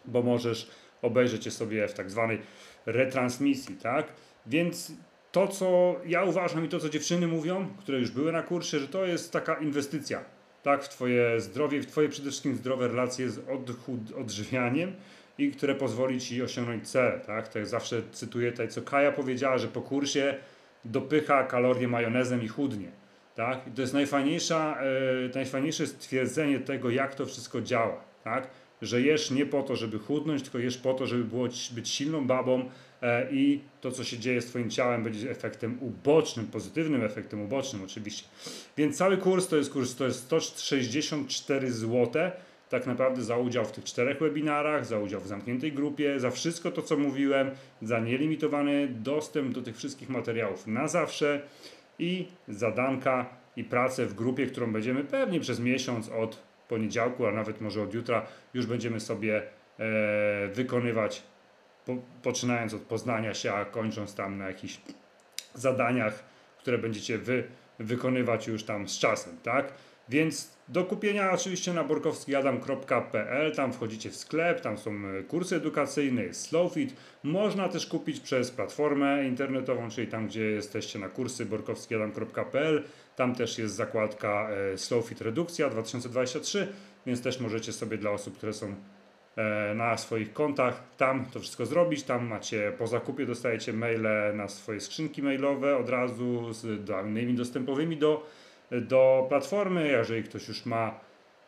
[0.05, 0.71] bo możesz
[1.03, 2.39] obejrzeć je sobie w tak zwanej
[2.87, 4.07] retransmisji, tak?
[4.47, 4.93] Więc
[5.33, 8.89] to, co ja uważam i to, co dziewczyny mówią, które już były na kursie, że
[8.89, 10.25] to jest taka inwestycja,
[10.63, 10.85] tak?
[10.85, 13.41] W Twoje zdrowie, w Twoje przede wszystkim zdrowe relacje z
[14.17, 14.93] odżywianiem
[15.39, 17.49] i które pozwoli Ci osiągnąć cel, tak?
[17.49, 20.35] Tak zawsze cytuję tutaj, co Kaja powiedziała, że po kursie
[20.85, 22.89] dopycha kalorie majonezem i chudnie.
[23.35, 23.69] Tak?
[23.69, 24.85] I to jest najfajniejsza, e,
[25.35, 28.01] najfajniejsze stwierdzenie tego, jak to wszystko działa.
[28.25, 28.49] Tak?
[28.83, 32.27] że jesz nie po to, żeby chudnąć, tylko jesz po to, żeby było, być silną
[32.27, 32.69] babą
[33.03, 37.83] e, i to, co się dzieje z Twoim ciałem, będzie efektem ubocznym, pozytywnym efektem ubocznym
[37.85, 38.25] oczywiście.
[38.77, 42.31] Więc cały kurs to jest kurs, to jest 164 zł,
[42.69, 46.71] tak naprawdę za udział w tych czterech webinarach, za udział w zamkniętej grupie, za wszystko
[46.71, 47.51] to, co mówiłem,
[47.83, 51.41] za nielimitowany dostęp do tych wszystkich materiałów na zawsze
[51.99, 57.61] i zadanka i pracę w grupie, którą będziemy pewnie przez miesiąc od poniedziałku, a nawet
[57.61, 59.43] może od jutra już będziemy sobie
[59.79, 61.23] e, wykonywać,
[61.87, 64.81] po, poczynając od poznania się, a kończąc tam na jakichś
[65.55, 66.25] zadaniach,
[66.59, 67.45] które będziecie wy
[67.79, 69.73] wykonywać już tam z czasem, tak?
[70.09, 76.23] Więc do kupienia oczywiście na borkowskiadam.pl, tam wchodzicie w sklep, tam są e, kursy edukacyjne,
[76.23, 76.97] jest Slowfit.
[77.23, 82.85] Można też kupić przez platformę internetową, czyli tam, gdzie jesteście na kursy borkowskiadam.pl.
[83.17, 86.73] Tam też jest zakładka e, Slowfit Redukcja 2023,
[87.07, 88.75] więc też możecie sobie dla osób, które są
[89.37, 92.03] e, na swoich kontach tam to wszystko zrobić.
[92.03, 97.97] Tam macie po zakupie dostajecie maile na swoje skrzynki mailowe od razu z danymi dostępowymi
[97.97, 98.27] do
[98.71, 99.89] do platformy.
[99.89, 101.01] Jeżeli ktoś już ma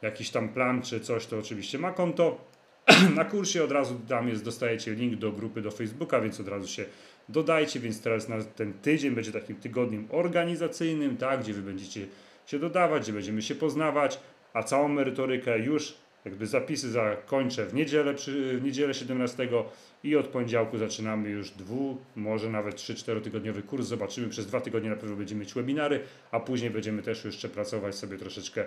[0.03, 2.45] jakiś tam plan czy coś, to oczywiście ma konto.
[3.17, 6.69] Na kursie od razu tam jest, dostajecie link do grupy do Facebooka, więc od razu
[6.69, 6.85] się
[7.29, 12.07] dodajcie, więc teraz na ten tydzień będzie takim tygodniem organizacyjnym, tak, gdzie wy będziecie
[12.47, 14.21] się dodawać, gdzie będziemy się poznawać,
[14.53, 15.95] a całą merytorykę już
[16.25, 19.49] jakby zapisy zakończę w niedzielę, przy, w niedzielę 17
[20.07, 23.87] i od poniedziałku zaczynamy już dwu, może nawet 3-4 tygodniowy kurs.
[23.87, 26.01] Zobaczymy, przez dwa tygodnie na pewno będziemy mieć webinary,
[26.31, 28.65] a później będziemy też jeszcze pracować sobie troszeczkę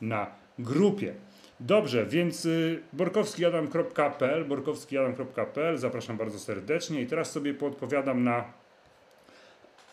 [0.00, 0.26] na
[0.58, 1.14] grupie.
[1.60, 8.44] Dobrze, więc y, borkowskiadam.pl, borkowskiadam.pl, zapraszam bardzo serdecznie i teraz sobie podpowiadam na,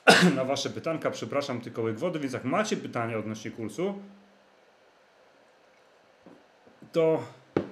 [0.36, 4.00] na Wasze pytanka, przepraszam, tylko łyk wody, więc jak macie pytania odnośnie kursu,
[6.92, 7.24] to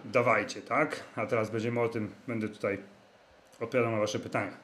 [0.06, 1.04] dawajcie, tak?
[1.16, 2.78] A teraz będziemy o tym, będę tutaj
[3.60, 4.57] odpowiadał na Wasze pytania.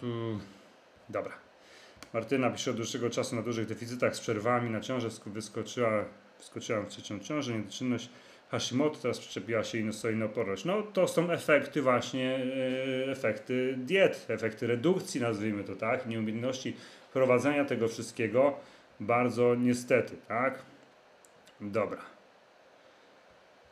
[0.00, 0.40] Tu,
[1.08, 1.32] Dobra.
[2.12, 6.04] Martyna pisze od dłuższego czasu na dużych deficytach z przerwami na ciążę wyskoczyła,
[6.38, 8.10] wyskoczyłam w trzecią ciążę, niedoczynność
[8.50, 10.64] Hashimoto, teraz przyczepiła się insulinooporność.
[10.64, 12.38] No to są efekty właśnie,
[13.04, 16.76] yy, efekty diet, efekty redukcji nazwijmy to tak, nieumiejętności
[17.12, 18.56] prowadzenia tego wszystkiego
[19.00, 20.58] bardzo niestety, tak?
[21.60, 22.15] Dobra.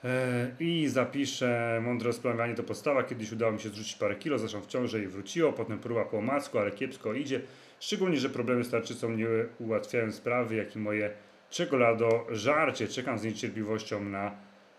[0.04, 3.02] E, I zapiszę mądre rozplanowanie to podstawa.
[3.02, 5.52] Kiedyś udało mi się zrzucić parę kilo, zresztą w ciąży i wróciło.
[5.52, 7.40] Potem próba po omacku, ale kiepsko idzie.
[7.80, 9.26] Szczególnie, że problemy z tarczycą nie
[9.58, 11.10] ułatwiają sprawy, jak i moje
[11.50, 12.88] czekolado żarcie.
[12.88, 14.32] Czekam z niecierpliwością na,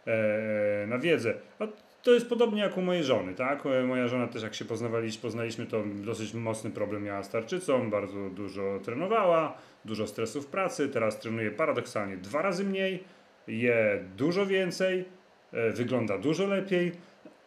[0.08, 1.34] e, na wiedzę.
[1.60, 1.68] A
[2.04, 3.66] to jest podobnie jak u mojej żony, tak?
[3.66, 7.90] E, moja żona też jak się poznawaliśmy, poznaliśmy, to dosyć mocny problem miała z tarczycą,
[7.90, 13.04] bardzo dużo trenowała, dużo stresu w pracy, teraz trenuje paradoksalnie dwa razy mniej,
[13.48, 15.06] je dużo więcej,
[15.54, 16.92] e, wygląda dużo lepiej,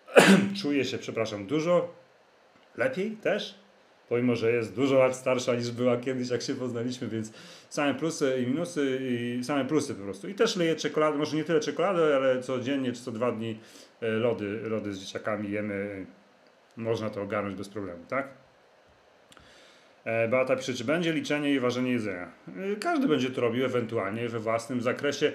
[0.63, 1.95] czuje się, przepraszam, dużo
[2.77, 3.55] lepiej też,
[4.09, 7.33] pomimo, że jest dużo lat starsza niż była kiedyś, jak się poznaliśmy, więc
[7.69, 10.29] same plusy i minusy, i same plusy po prostu.
[10.29, 13.59] I też leje czekoladę, może nie tyle czekolady, ale codziennie czy co dwa dni
[14.01, 16.07] e, lody, lody z dzieciakami jemy,
[16.77, 18.29] można to ogarnąć bez problemu, tak?
[20.05, 22.31] E, Beata pisze, czy będzie liczenie i ważenie jedzenia.
[22.81, 25.33] Każdy będzie to robił ewentualnie we własnym zakresie.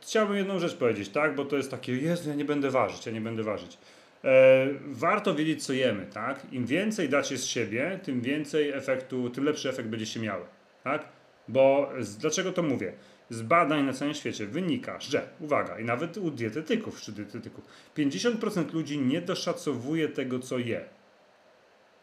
[0.00, 1.34] Chciałbym jedną rzecz powiedzieć, tak?
[1.34, 3.78] Bo to jest takie, jest, ja nie będę ważyć, ja nie będę ważyć.
[4.86, 6.52] Warto wiedzieć, co jemy, tak?
[6.52, 10.44] Im więcej dacie z siebie, tym więcej efektu, tym lepszy efekt będziecie miały,
[10.84, 11.08] tak?
[11.48, 12.92] Bo dlaczego to mówię?
[13.30, 17.64] Z badań na całym świecie wynika, że, uwaga, i nawet u dietetyków czy dietetyków,
[17.96, 20.84] 50% ludzi nie doszacowuje tego, co je.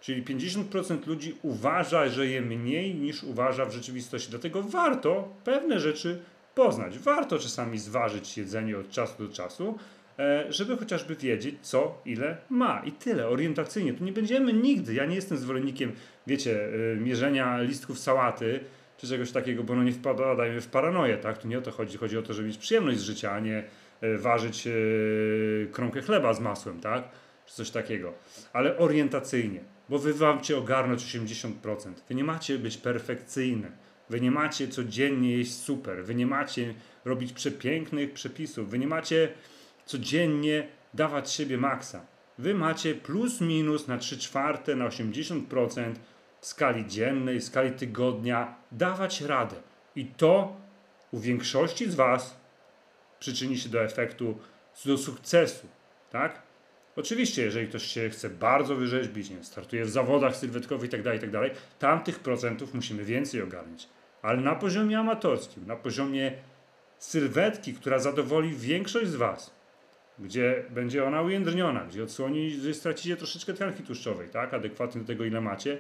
[0.02, 4.30] Czyli 50% ludzi uważa, że je mniej niż uważa w rzeczywistości.
[4.30, 6.20] Dlatego warto pewne rzeczy
[6.58, 7.00] poznać.
[7.00, 9.78] Warto czasami zważyć jedzenie od czasu do czasu,
[10.20, 12.82] e, żeby chociażby wiedzieć, co, ile ma.
[12.86, 13.94] I tyle, orientacyjnie.
[13.94, 15.92] Tu nie będziemy nigdy, ja nie jestem zwolennikiem,
[16.28, 18.60] wiecie, e, mierzenia listków sałaty,
[18.98, 21.38] czy czegoś takiego, bo no nie wpadajmy w paranoję, tak?
[21.38, 23.64] Tu nie o to chodzi, chodzi o to, żeby mieć przyjemność z życia, a nie
[24.02, 24.68] e, ważyć
[25.72, 27.04] kromkę chleba z masłem, tak?
[27.46, 28.14] Czy coś takiego.
[28.54, 31.52] Ale orientacyjnie, bo wy wam cię ogarnąć 80%.
[32.10, 33.87] Wy nie macie być perfekcyjne.
[34.10, 36.06] Wy nie macie codziennie jeść super.
[36.06, 36.74] Wy nie macie
[37.06, 38.70] robić przepięknych przepisów.
[38.70, 39.34] Wy nie macie
[39.86, 42.06] codziennie dawać siebie maksa.
[42.38, 45.94] Wy macie plus minus na 3 czwarte, na 80%
[46.42, 49.56] w skali dziennej, w skali tygodnia dawać radę.
[49.96, 50.56] I to
[51.12, 52.40] u większości z Was
[53.20, 54.38] przyczyni się do efektu,
[54.86, 55.68] do sukcesu.
[56.12, 56.42] Tak?
[56.96, 61.50] Oczywiście, jeżeli ktoś się chce bardzo wyrzeźbić, nie, startuje w zawodach sylwetkowych itd., tak itd.,
[61.50, 63.90] tak tam tych procentów musimy więcej ogarniać.
[64.28, 66.32] Ale na poziomie amatorskim, na poziomie
[66.98, 69.56] sylwetki, która zadowoli większość z Was,
[70.20, 75.26] gdzie będzie ona ujędrniona, gdzie odsłoni, gdzie stracicie troszeczkę tkanki tłuszczowej, tak, adekwatnie do tego,
[75.26, 75.80] ile macie,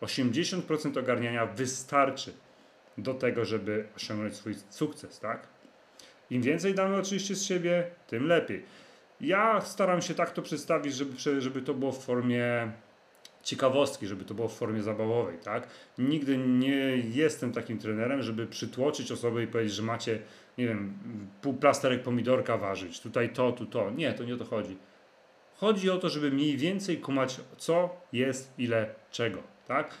[0.00, 2.32] 80% ogarniania wystarczy
[2.98, 5.46] do tego, żeby osiągnąć swój sukces, tak?
[6.30, 8.64] Im więcej damy oczywiście z siebie, tym lepiej.
[9.20, 12.72] Ja staram się tak to przedstawić, żeby, żeby to było w formie
[13.48, 15.68] ciekawostki, żeby to było w formie zabawowej, tak?
[15.98, 20.18] Nigdy nie jestem takim trenerem, żeby przytłoczyć osobę i powiedzieć, że macie,
[20.58, 20.98] nie wiem,
[21.42, 23.90] pół plasterek pomidorka ważyć, tutaj to, tu to.
[23.90, 24.76] Nie, to nie o to chodzi.
[25.56, 29.94] Chodzi o to, żeby mniej więcej kumać, co jest, ile, czego, tak?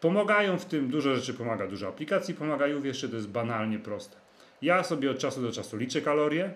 [0.00, 4.16] Pomagają w tym, dużo rzeczy pomaga, dużo aplikacji pomagają, wiesz, to jest banalnie proste.
[4.62, 6.52] Ja sobie od czasu do czasu liczę kalorie,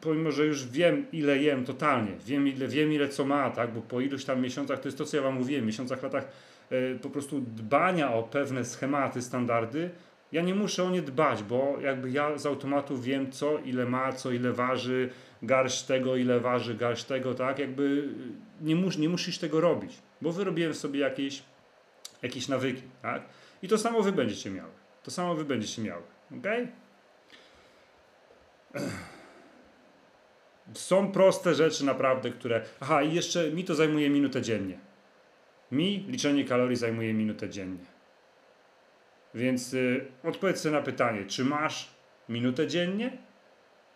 [0.00, 3.72] pomimo, że już wiem, ile jem totalnie, wiem ile, wiem, ile co ma, tak?
[3.72, 6.28] bo po iluś tam miesiącach, to jest to, co ja Wam mówiłem, miesiącach, latach
[6.70, 9.90] e, po prostu dbania o pewne schematy, standardy,
[10.32, 14.12] ja nie muszę o nie dbać, bo jakby ja z automatu wiem, co ile ma,
[14.12, 15.10] co ile waży,
[15.42, 17.58] garść tego, ile waży, garść tego, tak?
[17.58, 18.08] Jakby
[18.60, 21.42] nie, mus, nie musisz tego robić, bo wyrobiłem sobie jakieś,
[22.22, 23.22] jakieś nawyki, tak?
[23.62, 24.70] I to samo Wy będziecie miały.
[25.02, 26.02] To samo Wy będziecie miały,
[26.38, 26.46] ok?
[30.74, 32.62] Są proste rzeczy naprawdę, które.
[32.80, 34.78] Aha, i jeszcze mi to zajmuje minutę dziennie.
[35.72, 37.84] Mi liczenie kalorii zajmuje minutę dziennie.
[39.34, 41.90] Więc y, odpowiedz sobie na pytanie, czy masz
[42.28, 43.18] minutę dziennie?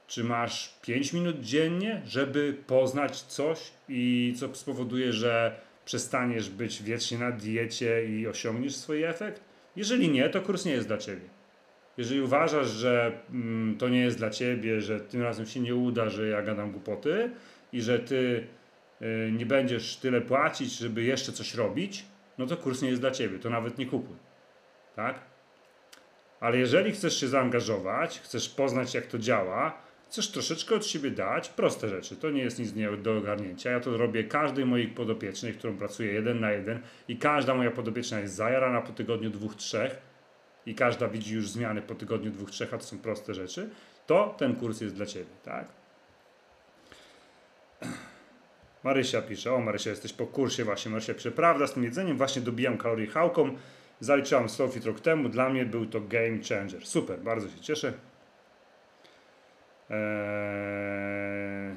[0.06, 7.18] Czy masz 5 minut dziennie, żeby poznać coś i co spowoduje, że przestaniesz być wiecznie
[7.18, 9.42] na diecie i osiągniesz swój efekt?
[9.76, 11.41] Jeżeli nie, to kurs nie jest dla ciebie.
[11.96, 16.08] Jeżeli uważasz, że mm, to nie jest dla ciebie, że tym razem się nie uda,
[16.08, 17.30] że ja gadam głupoty
[17.72, 18.46] i że ty
[19.02, 22.04] y, nie będziesz tyle płacić, żeby jeszcze coś robić,
[22.38, 23.38] no to kurs nie jest dla ciebie.
[23.38, 24.16] To nawet nie kupuj.
[24.96, 25.20] Tak?
[26.40, 31.48] Ale jeżeli chcesz się zaangażować, chcesz poznać, jak to działa, chcesz troszeczkę od siebie dać,
[31.48, 33.70] proste rzeczy, to nie jest nic nie do ogarnięcia.
[33.70, 38.20] Ja to robię każdej mojej podopiecznej, którą pracuję jeden na jeden i każda moja podopieczna
[38.20, 40.11] jest zajarana po tygodniu dwóch, trzech
[40.66, 43.70] i każda widzi już zmiany po tygodniu dwóch, trzech, a to są proste rzeczy,
[44.06, 45.66] to ten kurs jest dla Ciebie, tak?
[48.84, 52.42] Marysia pisze, o Marysia, jesteś po kursie właśnie, Marysia pisze, prawda, z tym jedzeniem właśnie
[52.42, 53.56] dobijam kalorii hałką,
[54.00, 56.86] zaliczyłam Slowfit rok temu, dla mnie był to game changer.
[56.86, 57.92] Super, bardzo się cieszę.
[59.90, 61.76] Eee...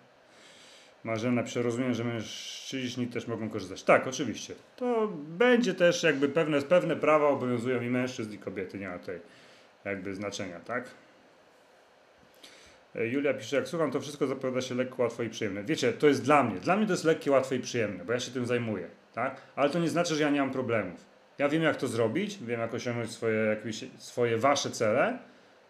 [1.06, 3.82] Marzena pisze, rozumiem, że mężczyźni też mogą korzystać.
[3.82, 4.54] Tak, oczywiście.
[4.76, 9.20] To będzie też jakby pewne, pewne prawa obowiązują i mężczyzn i kobiety, nie ma tutaj
[9.84, 10.84] jakby znaczenia, tak?
[12.94, 15.64] E, Julia pisze, jak słucham, to wszystko zapowiada się lekko, łatwo i przyjemne.
[15.64, 16.60] Wiecie, to jest dla mnie.
[16.60, 19.40] Dla mnie to jest lekkie, łatwe i przyjemne, bo ja się tym zajmuję, tak?
[19.56, 21.04] Ale to nie znaczy, że ja nie mam problemów.
[21.38, 25.18] Ja wiem, jak to zrobić, wiem, jak osiągnąć swoje, jakieś, swoje wasze cele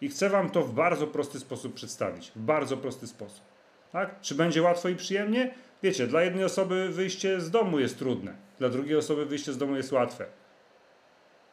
[0.01, 2.33] i chcę wam to w bardzo prosty sposób przedstawić.
[2.37, 3.56] W bardzo prosty sposób.
[3.97, 4.21] Tak?
[4.21, 5.55] Czy będzie łatwo i przyjemnie?
[5.83, 9.77] Wiecie, dla jednej osoby wyjście z domu jest trudne, dla drugiej osoby wyjście z domu
[9.77, 10.27] jest łatwe.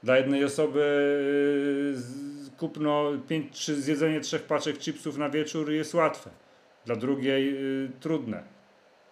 [0.04, 0.80] Dla jednej osoby
[1.96, 6.30] yy, kupno pięć, czy zjedzenie trzech paczek chipsów na wieczór jest łatwe.
[6.86, 8.44] Dla drugiej yy, trudne.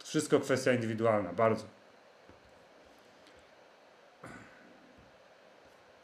[0.03, 1.65] Wszystko kwestia indywidualna, bardzo.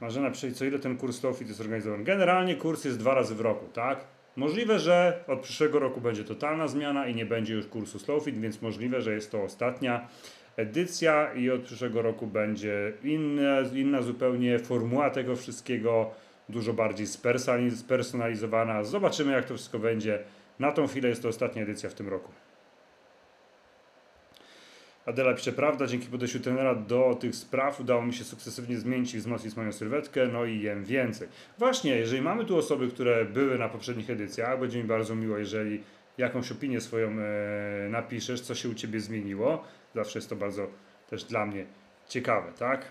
[0.02, 2.04] Marzena pisze, co ile ten kurs Slowfit jest organizowany?
[2.04, 4.17] Generalnie kurs jest dwa razy w roku, tak?
[4.38, 8.62] Możliwe, że od przyszłego roku będzie totalna zmiana i nie będzie już kursu Slowfit, więc
[8.62, 10.08] możliwe, że jest to ostatnia
[10.56, 16.12] edycja i od przyszłego roku będzie inna, inna zupełnie formuła tego wszystkiego,
[16.50, 17.08] dużo bardziej
[17.72, 18.84] spersonalizowana.
[18.84, 20.20] Zobaczymy, jak to wszystko będzie.
[20.60, 22.32] Na tą chwilę jest to ostatnia edycja w tym roku.
[25.08, 29.18] Adela pisze, prawda, dzięki podejściu trenera do tych spraw udało mi się sukcesywnie zmienić i
[29.18, 31.28] wzmocnić moją sylwetkę, no i jem więcej.
[31.58, 35.84] Właśnie, jeżeli mamy tu osoby, które były na poprzednich edycjach, będzie mi bardzo miło, jeżeli
[36.18, 39.64] jakąś opinię swoją e, napiszesz, co się u Ciebie zmieniło.
[39.96, 40.68] Zawsze jest to bardzo
[41.10, 41.66] też dla mnie
[42.08, 42.86] ciekawe, tak?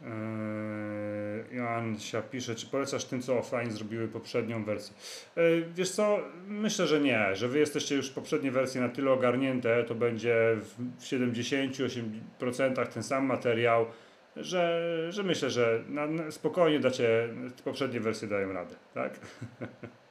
[0.00, 0.08] Yy,
[1.54, 4.96] Joansia pisze, czy polecasz tym, co offline zrobiły poprzednią wersję?
[5.36, 9.84] Yy, wiesz co, myślę, że nie, że wy jesteście już poprzednie wersje na tyle ogarnięte,
[9.84, 10.56] to będzie
[10.98, 13.86] w 70-80% ten sam materiał,
[14.36, 17.28] że, że myślę, że na, na spokojnie dacie,
[17.64, 19.20] poprzednie wersje dają radę, tak?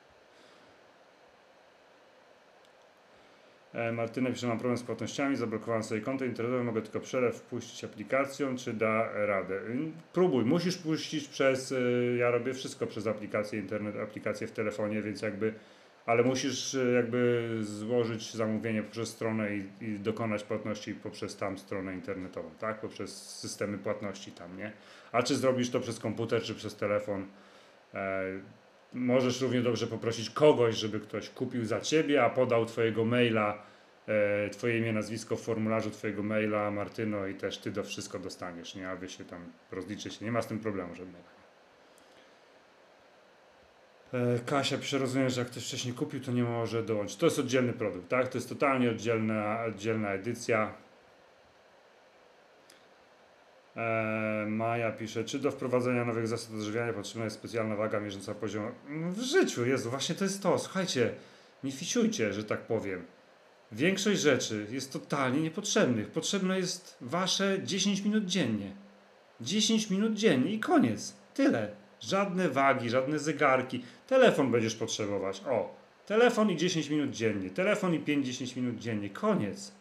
[3.94, 8.56] Martyna pisze, mam problem z płatnościami, zablokowałem sobie konto internetowe, mogę tylko przelew wpuścić aplikacją,
[8.56, 9.56] czy da radę?
[9.56, 15.02] Y, próbuj, musisz puścić przez, y, ja robię wszystko przez aplikację internet, aplikację w telefonie,
[15.02, 15.54] więc jakby,
[16.06, 21.94] ale musisz y, jakby złożyć zamówienie poprzez stronę i, i dokonać płatności poprzez tam stronę
[21.94, 22.80] internetową, tak?
[22.80, 24.72] Poprzez systemy płatności tam, nie?
[25.12, 27.26] A czy zrobisz to przez komputer, czy przez telefon?
[27.94, 28.24] E,
[28.94, 33.64] Możesz równie dobrze poprosić kogoś, żeby ktoś kupił za ciebie, a podał twojego maila,
[34.08, 38.76] e, twoje imię, nazwisko w formularzu twojego maila, Martyno, i też ty do wszystko dostaniesz,
[38.76, 38.90] nie?
[38.90, 40.22] A wy się tam rozliczyć.
[40.22, 41.26] Nie ma z tym problemu żadnego.
[44.14, 47.18] E, Kasia pisze, rozumiem, że jak ktoś wcześniej kupił, to nie może dołączyć.
[47.18, 48.28] To jest oddzielny produkt, tak?
[48.28, 50.74] To jest totalnie oddzielna, oddzielna edycja.
[53.76, 58.72] Eee, Maja pisze, czy do wprowadzenia nowych zasad odżywiania potrzebna jest specjalna waga mierząca poziom.
[59.10, 60.60] W życiu, Jezu, właśnie to jest to.
[60.60, 61.12] Słuchajcie,
[61.64, 63.06] nie fisiujcie, że tak powiem.
[63.72, 66.08] Większość rzeczy jest totalnie niepotrzebnych.
[66.12, 68.72] Potrzebne jest wasze 10 minut dziennie.
[69.42, 71.16] 10 minut dziennie i koniec.
[71.34, 71.76] Tyle.
[72.00, 73.84] Żadne wagi, żadne zegarki.
[74.08, 75.44] Telefon będziesz potrzebować.
[75.50, 77.50] O, telefon i 10 minut dziennie.
[77.50, 79.10] Telefon i 5-10 minut dziennie.
[79.10, 79.72] Koniec.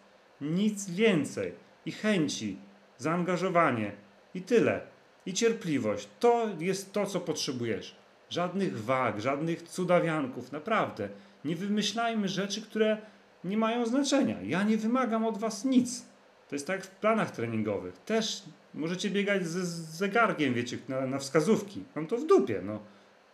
[0.40, 1.52] Nic więcej.
[1.86, 2.56] I chęci
[3.02, 3.92] zaangażowanie
[4.34, 4.80] i tyle.
[5.26, 6.08] I cierpliwość.
[6.20, 7.96] To jest to, co potrzebujesz.
[8.30, 11.08] Żadnych wag, żadnych cudawianków, naprawdę.
[11.44, 12.98] Nie wymyślajmy rzeczy, które
[13.44, 14.36] nie mają znaczenia.
[14.42, 16.06] Ja nie wymagam od was nic.
[16.48, 17.98] To jest tak w planach treningowych.
[17.98, 18.42] Też
[18.74, 19.56] możecie biegać z
[19.96, 21.84] zegarkiem, wiecie, na, na wskazówki.
[21.94, 22.78] Mam to w dupie, no.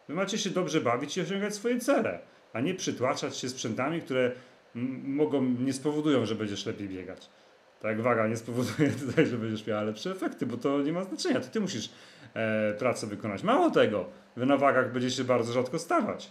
[0.09, 2.21] Wy macie się dobrze bawić i osiągać swoje cele,
[2.53, 4.33] a nie przytłaczać się sprzętami, które
[5.05, 7.31] mogą, nie spowodują, że będziesz lepiej biegać.
[7.83, 11.41] Tak, waga nie spowoduje tutaj, że będziesz miała lepsze efekty, bo to nie ma znaczenia.
[11.41, 11.91] To ty musisz
[12.35, 13.43] e, pracę wykonać.
[13.43, 14.07] Mało tego,
[14.37, 16.31] wy na wagach będziecie bardzo rzadko stawać.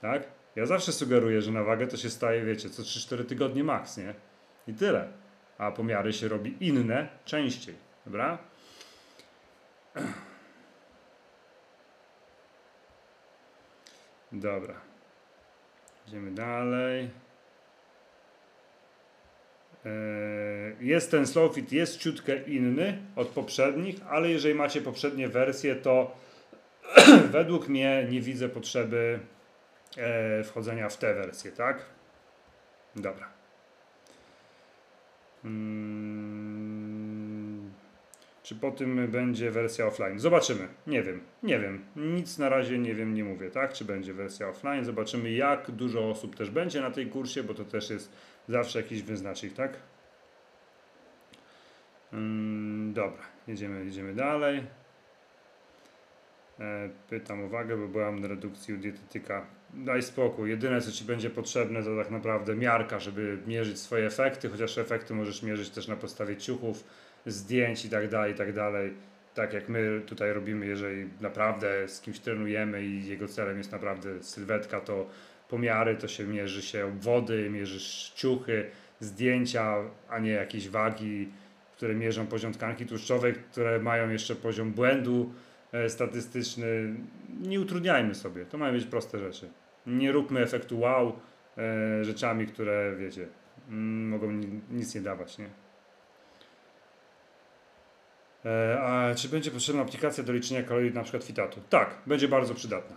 [0.00, 0.22] Tak?
[0.56, 4.14] Ja zawsze sugeruję, że na wagę to się staje, wiecie, co 3-4 tygodnie maks, nie?
[4.68, 5.08] I tyle.
[5.58, 7.74] A pomiary się robi inne częściej.
[8.06, 8.38] Dobra?
[14.32, 14.74] Dobra.
[16.08, 17.10] Idziemy dalej.
[19.86, 19.90] E,
[20.80, 26.16] jest ten Slowfit, jest ciutkę inny od poprzednich, ale jeżeli macie poprzednie wersje, to
[27.32, 29.18] według mnie nie widzę potrzeby
[29.96, 31.84] e, wchodzenia w te wersje, tak?
[32.96, 33.28] Dobra.
[35.42, 36.46] Hmm.
[38.42, 40.18] Czy po tym będzie wersja offline?
[40.18, 40.68] Zobaczymy.
[40.86, 41.20] Nie wiem.
[41.42, 41.84] Nie wiem.
[41.96, 43.72] Nic na razie nie wiem, nie mówię, tak?
[43.72, 44.84] Czy będzie wersja offline?
[44.84, 48.12] Zobaczymy, jak dużo osób też będzie na tej kursie, bo to też jest
[48.48, 49.72] zawsze jakiś wyznacznik, tak?
[52.10, 53.22] Hmm, dobra.
[53.48, 54.62] Jedziemy, jedziemy dalej.
[56.60, 59.46] E, pytam uwagę, bo byłam na redukcji u dietetyka.
[59.74, 60.50] Daj spokój.
[60.50, 65.14] Jedyne, co ci będzie potrzebne, to tak naprawdę miarka, żeby mierzyć swoje efekty, chociaż efekty
[65.14, 66.84] możesz mierzyć też na podstawie ciuchów,
[67.26, 68.94] zdjęć i tak dalej, i tak dalej.
[69.34, 74.22] Tak jak my tutaj robimy, jeżeli naprawdę z kimś trenujemy i jego celem jest naprawdę
[74.22, 75.06] sylwetka, to
[75.48, 78.70] pomiary to się mierzy się wody, mierzysz ciuchy,
[79.00, 79.76] zdjęcia,
[80.08, 81.28] a nie jakieś wagi,
[81.76, 85.32] które mierzą poziom tkanki tłuszczowej, które mają jeszcze poziom błędu
[85.72, 86.94] E, statystyczny.
[87.40, 89.48] Nie utrudniajmy sobie, to mają być proste rzeczy.
[89.86, 91.12] Nie róbmy efektu wow
[91.58, 93.28] e, rzeczami, które wiecie,
[93.68, 94.32] mm, mogą
[94.70, 95.48] nic nie dawać, nie?
[98.44, 101.60] E, a czy będzie potrzebna aplikacja do liczenia kalorii na przykład fitatu?
[101.70, 102.96] Tak, będzie bardzo przydatna.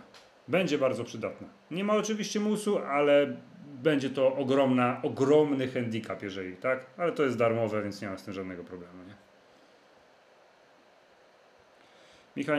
[0.50, 1.48] Będzie bardzo przydatna.
[1.70, 3.36] Nie ma oczywiście musu, ale
[3.82, 8.24] będzie to ogromna, ogromny handicap, jeżeli tak, ale to jest darmowe, więc nie ma z
[8.24, 8.94] tym żadnego problemu.
[9.04, 9.14] Nie?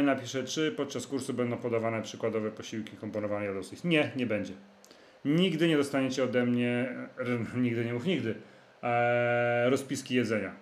[0.04, 3.84] Napisze, czy podczas kursu będą podawane przykładowe posiłki komponowane jadowców.
[3.84, 4.54] Nie, nie będzie.
[5.26, 6.96] Nigdy nie dostaniecie ode mnie,
[7.56, 8.36] nigdy nie mów nigdy,
[8.84, 10.56] e, rozpiski jedzenia.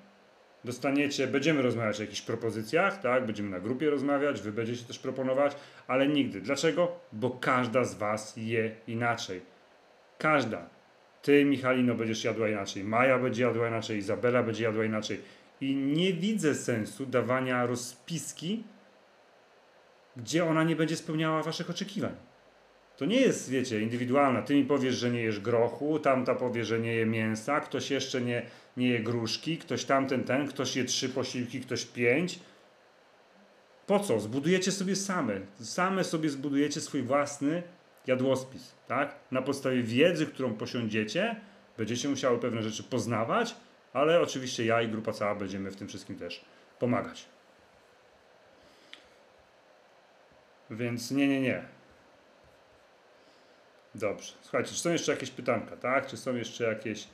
[0.63, 3.25] Dostaniecie, będziemy rozmawiać o jakichś propozycjach, tak?
[3.25, 5.55] Będziemy na grupie rozmawiać, wy będziecie też proponować,
[5.87, 6.41] ale nigdy.
[6.41, 6.99] Dlaczego?
[7.13, 9.41] Bo każda z was je inaczej.
[10.17, 10.69] Każda.
[11.21, 15.21] Ty, Michalino, będziesz jadła inaczej, Maja będzie jadła inaczej, Izabela będzie jadła inaczej.
[15.61, 18.63] I nie widzę sensu dawania rozpiski
[20.17, 22.15] gdzie ona nie będzie spełniała waszych oczekiwań.
[22.99, 24.41] To nie jest, wiecie, indywidualna.
[24.41, 28.21] Ty mi powiesz, że nie jesz grochu, tamta powie, że nie je mięsa, ktoś jeszcze
[28.21, 28.45] nie,
[28.77, 32.39] nie je gruszki, ktoś tamten, ten, ktoś je trzy posiłki, ktoś pięć.
[33.87, 34.19] Po co?
[34.19, 35.39] Zbudujecie sobie same.
[35.59, 37.63] Same sobie zbudujecie swój własny
[38.07, 39.15] jadłospis, tak?
[39.31, 41.35] Na podstawie wiedzy, którą posiądziecie,
[41.77, 43.55] będziecie musiały pewne rzeczy poznawać,
[43.93, 46.45] ale oczywiście ja i grupa cała będziemy w tym wszystkim też
[46.79, 47.25] pomagać.
[50.69, 51.78] Więc nie, nie, nie.
[53.95, 54.33] Dobrze.
[54.41, 56.07] Słuchajcie, czy są jeszcze jakieś pytanka, tak?
[56.07, 57.07] Czy są jeszcze jakieś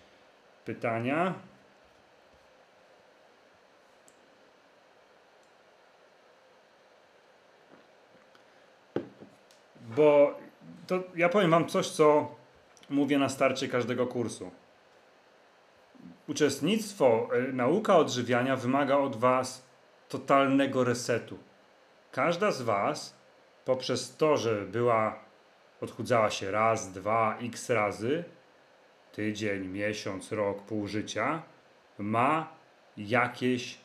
[0.66, 1.34] pytania?
[9.82, 10.40] Bo
[10.88, 12.36] to ja powiem Wam coś, co
[12.90, 14.52] mówię na starcie każdego kursu.
[16.28, 19.66] Uczestnictwo, y, nauka odżywiania wymaga od Was
[20.10, 21.38] totalnego resetu.
[22.12, 23.16] Każda z Was
[23.66, 25.25] poprzez to, że była,
[25.82, 28.24] odchudzała się raz, dwa, x razy,
[29.12, 31.44] tydzień, miesiąc, rok, pół życia,
[32.00, 32.48] ma
[32.98, 33.78] jakieś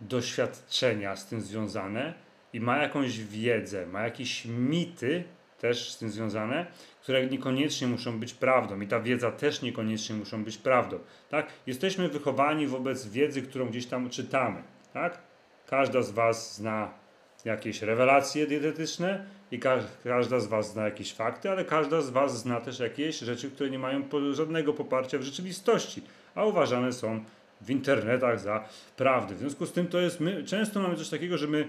[0.00, 2.14] doświadczenia z tym związane
[2.52, 5.24] i ma jakąś wiedzę, ma jakieś mity
[5.58, 6.66] też z tym związane,
[7.02, 10.98] które niekoniecznie muszą być prawdą i ta wiedza też niekoniecznie muszą być prawdą.
[11.28, 11.46] Tak?
[11.66, 14.62] Jesteśmy wychowani wobec wiedzy, którą gdzieś tam czytamy.
[14.92, 15.18] Tak?
[15.66, 16.90] Każda z Was zna
[17.44, 22.38] jakieś rewelacje dietetyczne i ka każda z Was zna jakieś fakty, ale każda z Was
[22.38, 26.02] zna też jakieś rzeczy, które nie mają żadnego poparcia w rzeczywistości,
[26.34, 27.24] a uważane są
[27.60, 28.64] w internetach za
[28.96, 29.34] prawdę.
[29.34, 31.68] W związku z tym to jest, my często mamy coś takiego, że my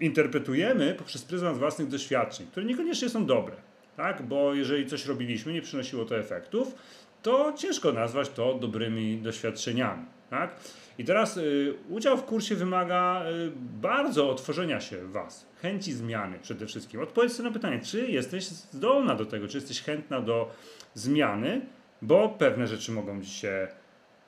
[0.00, 3.56] interpretujemy poprzez pryzmat własnych doświadczeń, które niekoniecznie są dobre,
[3.96, 4.22] tak?
[4.22, 6.74] bo jeżeli coś robiliśmy, nie przynosiło to efektów,
[7.22, 10.04] to ciężko nazwać to dobrymi doświadczeniami.
[10.30, 10.50] Tak?
[10.98, 16.66] I teraz y, udział w kursie wymaga y, bardzo otworzenia się Was, chęci zmiany przede
[16.66, 17.00] wszystkim.
[17.00, 20.50] Odpowiedz sobie na pytanie, czy jesteś zdolna do tego, czy jesteś chętna do
[20.94, 21.60] zmiany,
[22.02, 23.68] bo pewne rzeczy mogą Ci się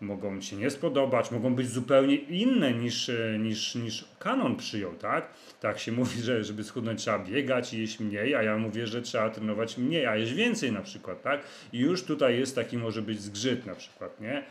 [0.01, 5.31] mogą się nie spodobać, mogą być zupełnie inne niż, e, niż, niż kanon przyjął, tak?
[5.61, 9.03] Tak się mówi, że żeby schudnąć trzeba biegać i jeść mniej, a ja mówię, że
[9.03, 11.41] trzeba trenować mniej, a jeść więcej na przykład, tak?
[11.73, 14.43] I już tutaj jest taki może być zgrzyt na przykład, nie?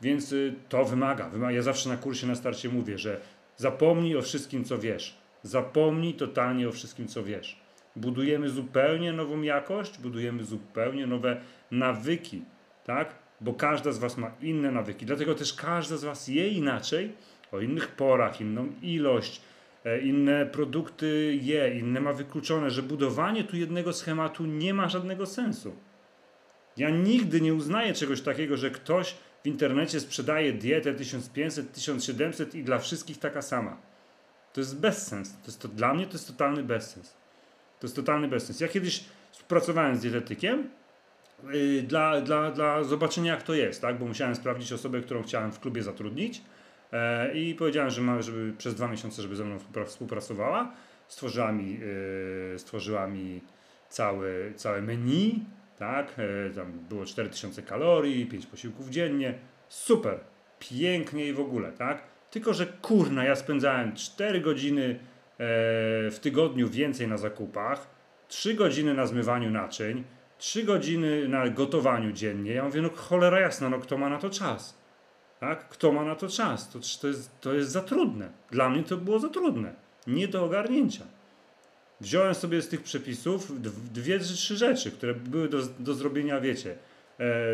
[0.00, 1.52] Więc y, to wymaga, wymaga.
[1.52, 3.20] Ja zawsze na kursie na starcie mówię, że
[3.56, 5.18] zapomnij o wszystkim, co wiesz.
[5.42, 7.60] Zapomnij totalnie o wszystkim, co wiesz.
[7.96, 11.40] Budujemy zupełnie nową jakość, budujemy zupełnie nowe
[11.70, 12.42] nawyki,
[12.84, 13.27] tak?
[13.40, 17.12] Bo każda z Was ma inne nawyki, dlatego też każda z Was je inaczej,
[17.52, 19.40] o innych porach, inną ilość,
[19.84, 25.26] e, inne produkty je, inne ma wykluczone, że budowanie tu jednego schematu nie ma żadnego
[25.26, 25.72] sensu.
[26.76, 32.64] Ja nigdy nie uznaję czegoś takiego, że ktoś w internecie sprzedaje dietę 1500, 1700 i
[32.64, 33.76] dla wszystkich taka sama.
[34.52, 35.32] To jest bezsens.
[35.32, 37.16] To jest to, dla mnie to jest totalny bezsens.
[37.80, 38.60] To jest totalny bezsens.
[38.60, 40.68] Ja kiedyś współpracowałem z dietetykiem
[41.82, 43.98] dla, dla, dla zobaczenia, jak to jest, tak?
[43.98, 46.42] bo musiałem sprawdzić osobę, którą chciałem w klubie zatrudnić
[46.92, 50.72] yy, i powiedziałem, że ma, żeby przez dwa miesiące, żeby ze mną współpracowała.
[51.08, 51.78] Stworzyła mi,
[52.52, 53.40] yy, stworzyła mi
[53.88, 55.44] całe, całe menu,
[55.78, 56.14] tak?
[56.18, 59.34] Yy, tam było 4000 kalorii, 5 posiłków dziennie.
[59.68, 60.20] Super,
[60.58, 62.02] pięknie i w ogóle, tak?
[62.30, 64.98] Tylko, że kurna, ja spędzałem 4 godziny
[66.10, 67.86] w tygodniu więcej na zakupach,
[68.28, 70.04] 3 godziny na zmywaniu naczyń,
[70.38, 72.52] 3 godziny na gotowaniu dziennie.
[72.52, 74.78] Ja mówię, no cholera jasna, no kto ma na to czas?
[75.40, 75.68] Tak?
[75.68, 76.68] Kto ma na to czas?
[76.68, 78.30] To, to, jest, to jest za trudne.
[78.50, 79.74] Dla mnie to było za trudne.
[80.06, 81.04] Nie do ogarnięcia.
[82.00, 83.62] Wziąłem sobie z tych przepisów
[83.92, 86.76] dwie trzy rzeczy, które były do, do zrobienia, wiecie,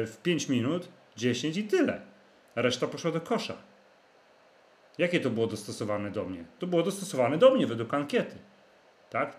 [0.06, 2.00] w 5 minut, 10 i tyle.
[2.56, 3.54] Reszta poszła do kosza.
[4.98, 6.44] Jakie to było dostosowane do mnie?
[6.58, 8.36] To było dostosowane do mnie według ankiety.
[9.10, 9.36] Tak?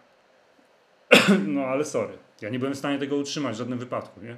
[1.56, 2.18] no ale sorry.
[2.42, 4.36] Ja nie byłem w stanie tego utrzymać w żadnym wypadku, nie?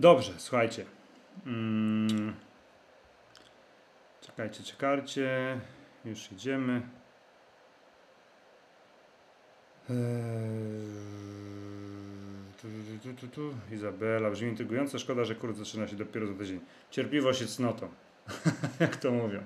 [0.00, 0.84] Dobrze, słuchajcie.
[1.44, 2.34] Hmm.
[4.20, 5.60] Czekajcie, czekajcie.
[6.04, 6.82] Już idziemy.
[9.90, 9.96] Eee,
[12.62, 12.68] tu,
[13.02, 14.98] tu, tu, tu, Izabela, brzmi intrygująco.
[14.98, 16.60] Szkoda, że kurs zaczyna się dopiero za tydzień.
[16.90, 17.88] Cierpliwość jest cnotą.
[18.80, 19.42] jak to mówią.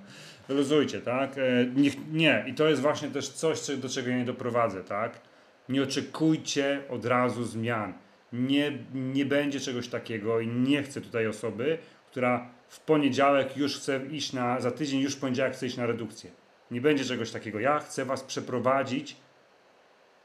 [0.49, 1.39] Luzujcie, tak?
[1.39, 5.20] E, nie, nie, i to jest właśnie też coś, do czego ja nie doprowadzę, tak?
[5.69, 7.95] Nie oczekujcie od razu zmian.
[8.33, 14.07] Nie, nie będzie czegoś takiego i nie chcę tutaj osoby, która w poniedziałek już chce
[14.07, 16.31] iść na, za tydzień już w poniedziałek chce iść na redukcję.
[16.71, 17.61] Nie będzie czegoś takiego.
[17.61, 19.16] Ja chcę Was przeprowadzić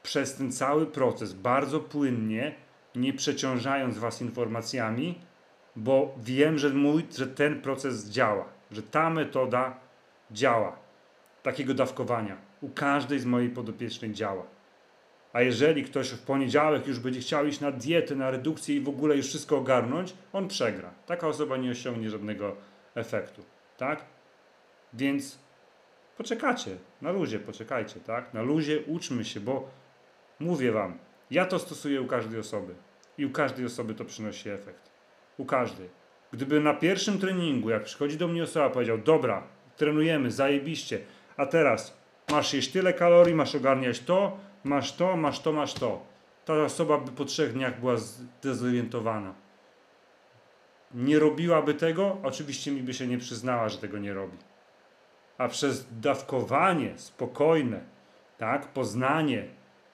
[0.02, 2.54] przez ten cały proces bardzo płynnie,
[2.94, 5.18] nie przeciążając Was informacjami,
[5.76, 9.80] bo wiem, że, mój, że ten proces działa, że ta metoda
[10.30, 10.76] działa,
[11.42, 12.36] takiego dawkowania.
[12.60, 14.53] U każdej z mojej podopiecznej działa.
[15.34, 18.88] A jeżeli ktoś w poniedziałek już będzie chciał iść na dietę, na redukcję i w
[18.88, 20.90] ogóle już wszystko ogarnąć, on przegra.
[21.06, 22.56] Taka osoba nie osiągnie żadnego
[22.94, 23.42] efektu.
[23.76, 24.04] Tak?
[24.92, 25.38] Więc
[26.16, 28.34] poczekacie, na luzie poczekajcie, tak?
[28.34, 29.70] Na luzie uczmy się, bo
[30.40, 30.98] mówię wam,
[31.30, 32.74] ja to stosuję u każdej osoby
[33.18, 34.90] i u każdej osoby to przynosi efekt.
[35.38, 35.88] U każdej.
[36.32, 39.42] Gdyby na pierwszym treningu, jak przychodzi do mnie osoba, powiedział: Dobra,
[39.76, 40.98] trenujemy, zajebiście,
[41.36, 41.96] a teraz
[42.30, 46.02] masz jeść tyle kalorii, masz ogarniać to, masz to, masz to, masz to.
[46.44, 49.34] Ta osoba by po trzech dniach była zdezorientowana.
[50.94, 54.36] Nie robiłaby tego, oczywiście mi by się nie przyznała, że tego nie robi.
[55.38, 57.80] A przez dawkowanie spokojne,
[58.38, 59.44] tak, poznanie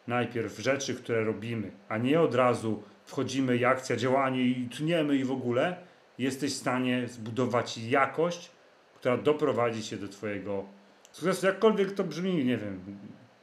[0.06, 5.24] najpierw rzeczy, które robimy, a nie od razu wchodzimy i akcja, działanie i tniemy i
[5.24, 5.76] w ogóle,
[6.18, 8.50] jesteś w stanie zbudować jakość,
[8.94, 10.64] która doprowadzi cię do Twojego
[11.12, 11.46] sukcesu.
[11.46, 12.80] Jakkolwiek to brzmi, nie wiem,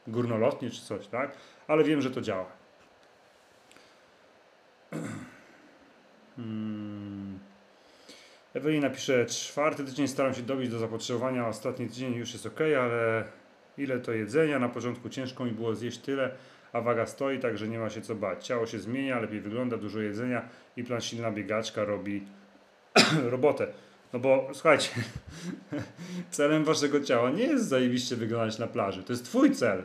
[0.07, 1.31] górnolotnie czy coś, tak?
[1.67, 2.45] Ale wiem, że to działa.
[6.37, 7.39] Hmm.
[8.53, 8.89] Ewelina
[9.27, 13.23] czwarty tydzień staram się dobić do zapotrzebowania, ostatni tydzień już jest ok, ale
[13.77, 14.59] ile to jedzenia?
[14.59, 16.31] Na początku ciężko mi było zjeść tyle,
[16.73, 18.45] a waga stoi, także nie ma się co bać.
[18.45, 22.23] Ciało się zmienia, lepiej wygląda, dużo jedzenia i plan silna biegaczka robi
[23.29, 23.67] robotę.
[24.13, 24.89] No bo słuchajcie,
[26.31, 29.03] celem waszego ciała nie jest zajebiście wyglądać na plaży.
[29.03, 29.83] To jest twój cel.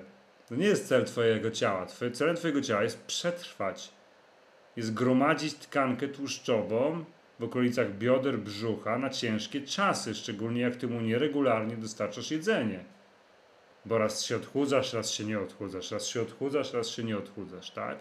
[0.53, 1.87] To nie jest cel twojego ciała.
[2.13, 3.93] Celem twojego ciała jest przetrwać.
[4.77, 7.05] Jest gromadzić tkankę tłuszczową
[7.41, 12.85] w okolicach bioder, brzucha na ciężkie czasy, szczególnie jak ty mu nieregularnie dostarczasz jedzenie.
[13.85, 17.71] Bo raz się odchudzasz, raz się nie odchudzasz, raz się odchudzasz, raz się nie odchudzasz,
[17.71, 17.99] tak?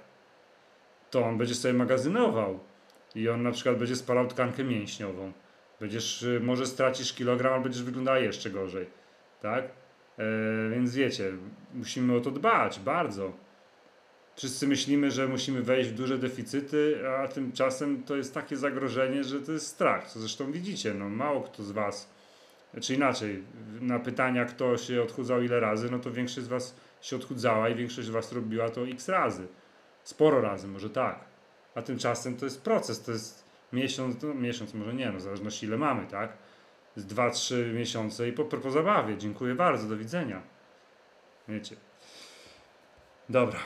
[1.11, 2.59] To on będzie sobie magazynował
[3.15, 5.31] i on na przykład będzie spalał tkankę mięśniową.
[5.79, 8.87] Będziesz, y, może stracisz kilogram, ale będziesz wyglądała jeszcze gorzej,
[9.41, 9.80] tak?
[10.21, 11.31] E, więc wiecie,
[11.73, 13.33] musimy o to dbać bardzo.
[14.35, 19.41] Wszyscy myślimy, że musimy wejść w duże deficyty, a tymczasem to jest takie zagrożenie, że
[19.41, 20.09] to jest strach.
[20.09, 22.09] Co zresztą widzicie, no mało kto z Was,
[22.81, 23.43] czy inaczej,
[23.81, 27.75] na pytania, kto się odchudzał ile razy, no to większość z Was się odchudzała i
[27.75, 29.47] większość z Was robiła to x razy.
[30.03, 31.19] Sporo razy, może tak.
[31.75, 35.65] A tymczasem to jest proces, to jest miesiąc, no miesiąc może nie, no w zależności
[35.65, 36.37] ile mamy, tak?
[36.95, 39.17] Z 2-3 miesiące i po, po zabawie.
[39.17, 40.41] Dziękuję bardzo, do widzenia.
[41.47, 41.75] Wiecie.
[43.29, 43.59] Dobra.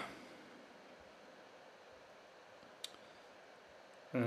[4.13, 4.21] Eee,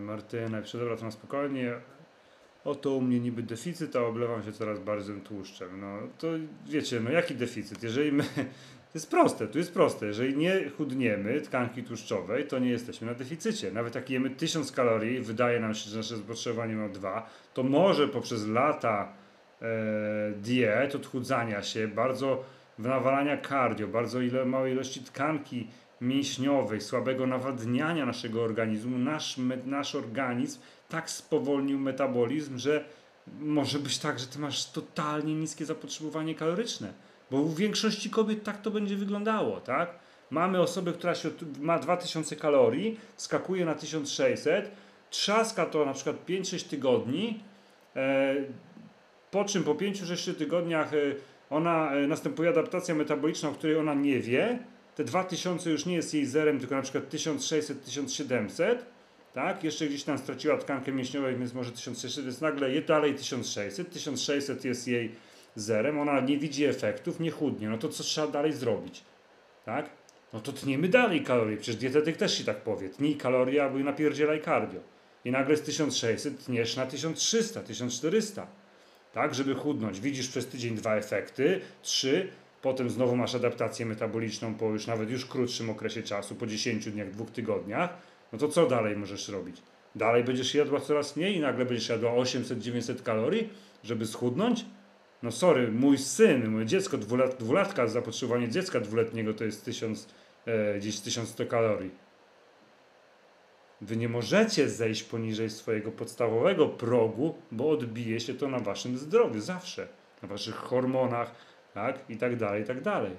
[0.00, 1.74] Martyna, dobra, to na spokojnie.
[2.64, 5.80] Oto u mnie niby deficyt, a oblewam się coraz bardziej tłuszczem.
[5.80, 6.28] No to
[6.66, 7.82] wiecie, no jaki deficyt?
[7.82, 8.24] Jeżeli my,
[8.96, 10.06] jest proste, tu jest proste.
[10.06, 13.72] Jeżeli nie chudniemy tkanki tłuszczowej, to nie jesteśmy na deficycie.
[13.72, 18.08] Nawet jak jemy 1000 kalorii, wydaje nam się, że nasze zapotrzebowanie ma 2, to może
[18.08, 19.12] poprzez lata
[19.62, 22.44] e, diet, odchudzania się, bardzo
[22.78, 25.66] nawalania cardio, bardzo ile, małej ilości tkanki
[26.00, 32.84] mięśniowej, słabego nawadniania naszego organizmu, nasz, nasz organizm tak spowolnił metabolizm, że
[33.40, 36.92] może być tak, że ty masz totalnie niskie zapotrzebowanie kaloryczne.
[37.30, 39.90] Bo u większości kobiet tak to będzie wyglądało, tak?
[40.30, 41.30] Mamy osobę, która się
[41.60, 44.70] ma 2000 kalorii, skakuje na 1600,
[45.10, 47.40] trzaska to na przykład 5-6 tygodni,
[47.96, 48.34] e,
[49.30, 50.96] po czym po 5-6 tygodniach e,
[51.50, 54.58] ona e, następuje adaptacja metaboliczna, o której ona nie wie,
[54.96, 58.76] te 2000 już nie jest jej zerem, tylko na przykład 1600-1700,
[59.32, 59.64] tak?
[59.64, 64.88] Jeszcze gdzieś tam straciła tkankę mięśniową, więc może 1600, więc nagle dalej 1600, 1600 jest
[64.88, 65.12] jej
[65.56, 69.04] zerem, ona nie widzi efektów, nie chudnie, no to co trzeba dalej zrobić,
[69.64, 69.90] tak?
[70.32, 74.42] No to tniemy dalej kalorie, przecież dietetyk też ci tak powie, tnij kalorie albo napierdzielaj
[74.42, 74.80] cardio.
[75.24, 78.46] I nagle z 1600 tniesz na 1300, 1400,
[79.12, 79.34] tak?
[79.34, 80.00] Żeby chudnąć.
[80.00, 82.28] Widzisz przez tydzień dwa efekty, trzy,
[82.66, 87.10] Potem znowu masz adaptację metaboliczną po już nawet już krótszym okresie czasu, po 10 dniach,
[87.10, 87.96] dwóch tygodniach.
[88.32, 89.56] No to co dalej możesz robić?
[89.94, 93.48] Dalej będziesz jadła coraz mniej i nagle będziesz jadła 800-900 kalorii,
[93.84, 94.64] żeby schudnąć?
[95.22, 100.08] No sorry, mój syn, moje dziecko, dwulat, dwulatka, zapotrzebowanie dziecka dwuletniego to jest 1000,
[100.46, 101.90] e, gdzieś 1100 kalorii.
[103.80, 109.40] Wy nie możecie zejść poniżej swojego podstawowego progu, bo odbije się to na waszym zdrowiu
[109.40, 109.88] zawsze,
[110.22, 111.34] na waszych hormonach,
[111.74, 111.98] tak?
[112.08, 113.12] I tak dalej, i tak dalej.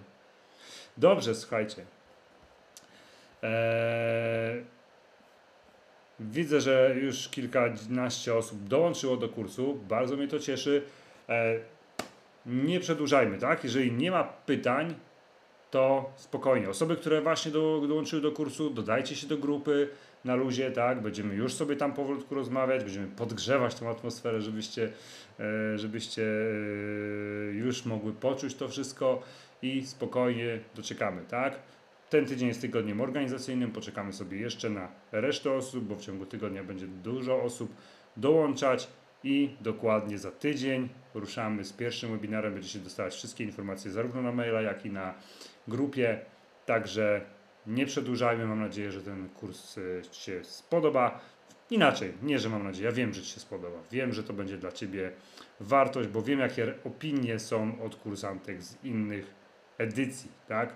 [0.98, 1.86] Dobrze, słuchajcie.
[3.44, 4.64] Eee,
[6.19, 9.80] widzę, że już kilkanaście osób dołączyło do kursu.
[9.88, 10.84] Bardzo mnie to cieszy.
[11.28, 11.60] Eee,
[12.48, 13.64] nie przedłużajmy, tak?
[13.64, 14.95] Jeżeli nie ma pytań,
[15.72, 16.69] to spokojnie.
[16.69, 19.90] Osoby, które właśnie do, dołączyły do kursu, dodajcie się do grupy
[20.26, 21.02] na luzie, tak?
[21.02, 24.91] Będziemy już sobie tam powolutku rozmawiać, będziemy podgrzewać tą atmosferę, żebyście,
[25.40, 29.22] e, żebyście e, już mogły poczuć to wszystko
[29.61, 31.60] i spokojnie doczekamy, tak?
[32.10, 36.64] Ten tydzień jest tygodniem organizacyjnym, poczekamy sobie jeszcze na resztę osób, bo w ciągu tygodnia
[36.64, 37.72] będzie dużo osób
[38.18, 38.88] dołączać
[39.28, 42.54] i dokładnie za tydzień ruszamy z pierwszym webinarem.
[42.54, 45.14] Będziecie dostawać wszystkie informacje zarówno na maila, jak i na
[45.68, 46.20] grupie.
[46.66, 47.22] Także
[47.68, 48.45] nie przedłużajmy.
[48.45, 49.82] Mam nadzieję, że ten kurs e,
[50.14, 51.20] się spodoba.
[51.70, 53.78] Inaczej, nie, że mam nadzieję, ja wiem, że Ci się spodoba.
[53.91, 55.12] Wiem, że to będzie dla Ciebie
[55.60, 59.34] wartość, bo wiem, jakie opinie są od kursantek z innych
[59.78, 60.76] edycji, tak?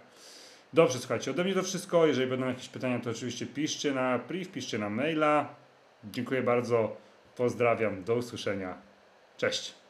[0.74, 2.08] Dobrze, słuchajcie, ode mnie to wszystko.
[2.08, 5.56] Jeżeli będą jakieś pytania, to oczywiście piszcie na priv, piszcie na maila.
[6.04, 6.98] Dziękuję bardzo,
[7.42, 8.82] pozdrawiam, do usłyszenia.
[9.38, 9.81] Cześć.